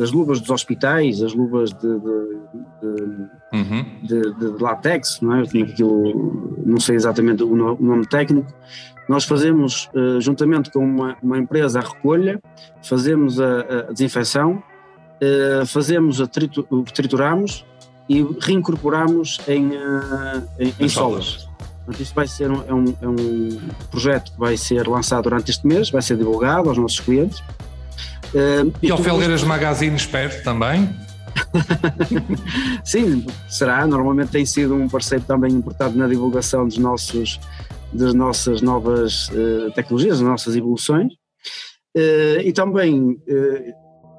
as 0.00 0.10
luvas 0.10 0.40
dos 0.40 0.50
hospitais, 0.50 1.22
as 1.22 1.34
luvas 1.34 1.70
de, 1.70 1.80
de, 1.80 2.40
de, 2.80 3.28
uhum. 3.52 3.84
de, 4.02 4.62
látex, 4.62 5.20
não 5.20 5.34
é? 5.34 5.42
Aquilo, 5.42 6.56
não 6.64 6.80
sei 6.80 6.96
exatamente 6.96 7.42
o 7.42 7.54
nome 7.54 8.06
técnico. 8.06 8.50
Nós 9.08 9.24
fazemos, 9.24 9.90
uh, 9.94 10.20
juntamente 10.20 10.70
com 10.70 10.84
uma, 10.84 11.16
uma, 11.22 11.38
empresa, 11.38 11.80
a 11.80 11.82
recolha, 11.82 12.40
fazemos 12.82 13.40
a, 13.40 13.60
a 13.60 13.92
desinfecção, 13.92 14.62
uh, 15.20 15.66
fazemos 15.66 16.20
a 16.20 16.26
tritu, 16.26 16.66
trituramos 16.94 17.64
e 18.08 18.22
reincorporamos 18.40 19.38
em, 19.48 19.68
uh, 19.68 20.48
em, 20.58 20.74
em 20.78 20.88
solas. 20.88 21.48
Portanto, 21.84 22.00
isto 22.00 22.14
vai 22.14 22.26
ser 22.28 22.50
um, 22.50 22.62
é 22.66 22.72
um, 22.72 22.84
é 23.02 23.08
um 23.08 23.58
projeto 23.90 24.32
que 24.32 24.38
vai 24.38 24.56
ser 24.56 24.86
lançado 24.86 25.24
durante 25.24 25.50
este 25.50 25.66
mês, 25.66 25.90
vai 25.90 26.00
ser 26.00 26.16
divulgado 26.16 26.68
aos 26.68 26.78
nossos 26.78 27.00
clientes. 27.00 27.40
Uh, 28.32 28.72
e, 28.80 28.86
e 28.86 28.90
ao 28.90 28.98
Felgueiras 28.98 29.42
Magazine 29.42 29.96
espero 29.96 30.42
também? 30.44 30.88
Sim, 32.84 33.26
será. 33.48 33.86
Normalmente 33.86 34.30
tem 34.30 34.46
sido 34.46 34.74
um 34.74 34.88
parceiro 34.88 35.24
também 35.24 35.52
importante 35.52 35.96
na 35.96 36.06
divulgação 36.06 36.66
dos 36.66 36.78
nossos, 36.78 37.40
das 37.92 38.14
nossas 38.14 38.62
novas 38.62 39.28
uh, 39.28 39.70
tecnologias, 39.74 40.18
das 40.18 40.28
nossas 40.28 40.56
evoluções, 40.56 41.12
uh, 41.12 42.40
e 42.42 42.52
também, 42.52 43.20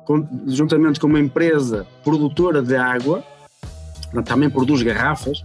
com, 0.06 0.28
juntamente 0.48 1.00
com 1.00 1.08
uma 1.08 1.20
empresa 1.20 1.88
produtora 2.04 2.62
de 2.62 2.76
água, 2.76 3.24
também 4.26 4.50
produz 4.50 4.84
garrafas, 4.84 5.44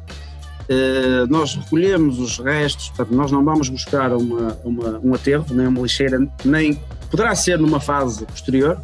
nós 1.30 1.54
recolhemos 1.54 2.18
os 2.18 2.38
restos, 2.38 2.90
portanto, 2.90 3.16
nós 3.16 3.32
não 3.32 3.42
vamos 3.42 3.70
buscar 3.70 4.12
uma, 4.12 4.58
uma, 4.62 5.00
um 5.02 5.14
aterro, 5.14 5.46
nem 5.50 5.66
uma 5.66 5.80
lixeira, 5.80 6.18
nem 6.44 6.78
poderá 7.10 7.34
ser 7.34 7.58
numa 7.58 7.80
fase 7.80 8.26
posterior, 8.26 8.78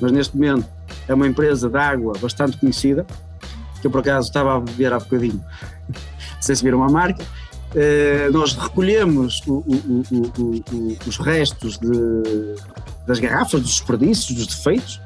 mas 0.00 0.10
neste 0.10 0.36
momento 0.36 0.66
é 1.06 1.14
uma 1.14 1.26
empresa 1.26 1.68
de 1.68 1.78
água 1.78 2.14
bastante 2.20 2.56
conhecida, 2.58 3.06
que 3.80 3.86
eu 3.86 3.90
por 3.90 4.00
acaso 4.00 4.28
estava 4.28 4.56
a 4.56 4.60
beber 4.60 4.92
há 4.92 4.98
bocadinho, 4.98 5.42
sei 6.40 6.54
se 6.54 6.62
viram 6.62 6.82
a 6.82 6.88
marca, 6.88 7.24
Uh, 7.68 8.32
nós 8.32 8.54
recolhemos 8.54 9.42
o, 9.46 9.56
o, 9.56 10.04
o, 10.10 10.96
os 11.06 11.18
restos 11.18 11.78
de, 11.78 11.90
das 13.06 13.18
garrafas, 13.18 13.60
dos 13.60 13.72
desperdícios, 13.72 14.34
dos 14.34 14.46
defeitos, 14.46 15.00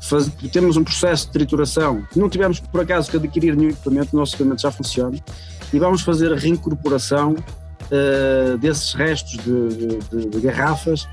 faz, 0.00 0.28
temos 0.52 0.76
um 0.76 0.82
processo 0.82 1.26
de 1.26 1.32
trituração, 1.32 2.04
não 2.16 2.28
tivemos 2.28 2.58
por 2.58 2.80
acaso 2.80 3.10
que 3.10 3.16
adquirir 3.16 3.54
nenhum 3.54 3.70
equipamento, 3.70 4.16
o 4.16 4.18
nosso 4.18 4.34
equipamento 4.34 4.62
já 4.62 4.70
funciona, 4.70 5.16
e 5.72 5.78
vamos 5.78 6.02
fazer 6.02 6.32
a 6.32 6.36
reincorporação 6.36 7.34
uh, 7.34 8.58
desses 8.58 8.94
restos 8.94 9.36
de, 9.38 9.98
de, 10.10 10.28
de 10.30 10.40
garrafas 10.40 11.08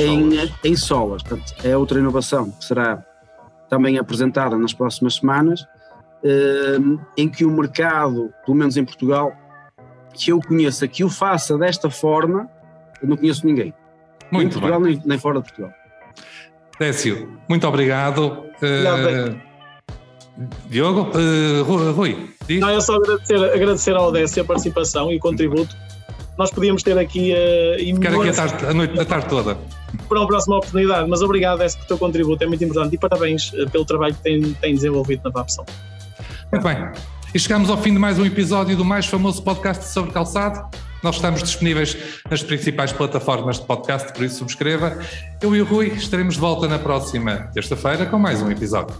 em, 0.00 0.30
solas. 0.30 0.52
em 0.64 0.76
solas. 0.76 1.22
Portanto, 1.22 1.54
é 1.62 1.76
outra 1.76 1.98
inovação 1.98 2.50
que 2.50 2.64
será 2.64 3.04
também 3.68 3.98
apresentada 3.98 4.56
nas 4.56 4.72
próximas 4.72 5.16
semanas, 5.16 5.62
uh, 5.62 7.00
em 7.16 7.28
que 7.28 7.44
o 7.44 7.50
mercado, 7.50 8.32
pelo 8.44 8.56
menos 8.56 8.76
em 8.76 8.84
Portugal, 8.84 9.32
que 10.12 10.32
eu 10.32 10.40
conheça 10.40 10.86
que 10.88 11.04
o 11.04 11.08
faça 11.08 11.56
desta 11.56 11.90
forma, 11.90 12.48
eu 13.00 13.08
não 13.08 13.16
conheço 13.16 13.46
ninguém. 13.46 13.74
Muito 14.30 14.32
nem 14.32 14.42
em 14.42 14.48
Portugal, 14.50 14.80
bem. 14.80 14.94
nem, 14.94 15.02
nem, 15.04 15.18
fora 15.18 15.38
de 15.40 15.44
Portugal. 15.44 15.72
Décio, 16.78 17.38
muito 17.48 17.66
obrigado. 17.66 18.44
Uh, 18.62 19.38
Diogo, 20.68 21.10
uh, 21.16 21.92
Rui, 21.92 22.30
diz? 22.46 22.60
Não, 22.60 22.68
é 22.68 22.80
só 22.80 22.96
agradecer, 22.96 23.36
agradecer 23.36 23.96
ao 23.96 24.12
Décio 24.12 24.42
a 24.42 24.44
participação 24.44 25.10
e 25.12 25.16
o 25.16 25.20
contributo. 25.20 25.76
Nós 26.36 26.50
podíamos 26.52 26.84
ter 26.84 26.96
aqui 26.96 27.32
uh, 27.32 27.96
Ficar 27.96 28.14
aqui 28.14 28.28
a 28.28 28.32
tarde, 28.32 28.66
a, 28.66 28.74
noite, 28.74 29.00
a 29.00 29.04
tarde 29.04 29.28
toda. 29.28 29.58
Para 30.08 30.18
uma 30.20 30.26
próxima 30.26 30.56
oportunidade, 30.56 31.08
mas 31.08 31.22
obrigado, 31.22 31.58
Décio, 31.58 31.78
pelo 31.78 31.88
teu 31.88 31.98
contributo, 31.98 32.44
é 32.44 32.46
muito 32.46 32.62
importante 32.62 32.94
e 32.94 32.98
parabéns 32.98 33.50
pelo 33.72 33.84
trabalho 33.84 34.14
que 34.14 34.22
tem, 34.22 34.52
tem 34.54 34.74
desenvolvido 34.74 35.22
na 35.24 35.30
VAPSão. 35.30 35.64
Muito 36.52 36.62
bem. 36.62 37.17
E 37.34 37.38
chegamos 37.38 37.68
ao 37.68 37.76
fim 37.76 37.92
de 37.92 37.98
mais 37.98 38.18
um 38.18 38.24
episódio 38.24 38.74
do 38.74 38.84
mais 38.84 39.06
famoso 39.06 39.42
podcast 39.42 39.84
sobre 39.84 40.12
calçado. 40.12 40.66
Nós 41.02 41.16
estamos 41.16 41.42
disponíveis 41.42 41.96
nas 42.28 42.42
principais 42.42 42.90
plataformas 42.90 43.60
de 43.60 43.66
podcast, 43.66 44.12
por 44.14 44.24
isso 44.24 44.38
subscreva. 44.38 44.98
Eu 45.42 45.54
e 45.54 45.60
o 45.60 45.64
Rui 45.64 45.88
estaremos 45.88 46.34
de 46.34 46.40
volta 46.40 46.66
na 46.66 46.78
próxima 46.78 47.50
terça-feira 47.52 48.06
com 48.06 48.18
mais 48.18 48.40
um 48.40 48.50
episódio. 48.50 48.96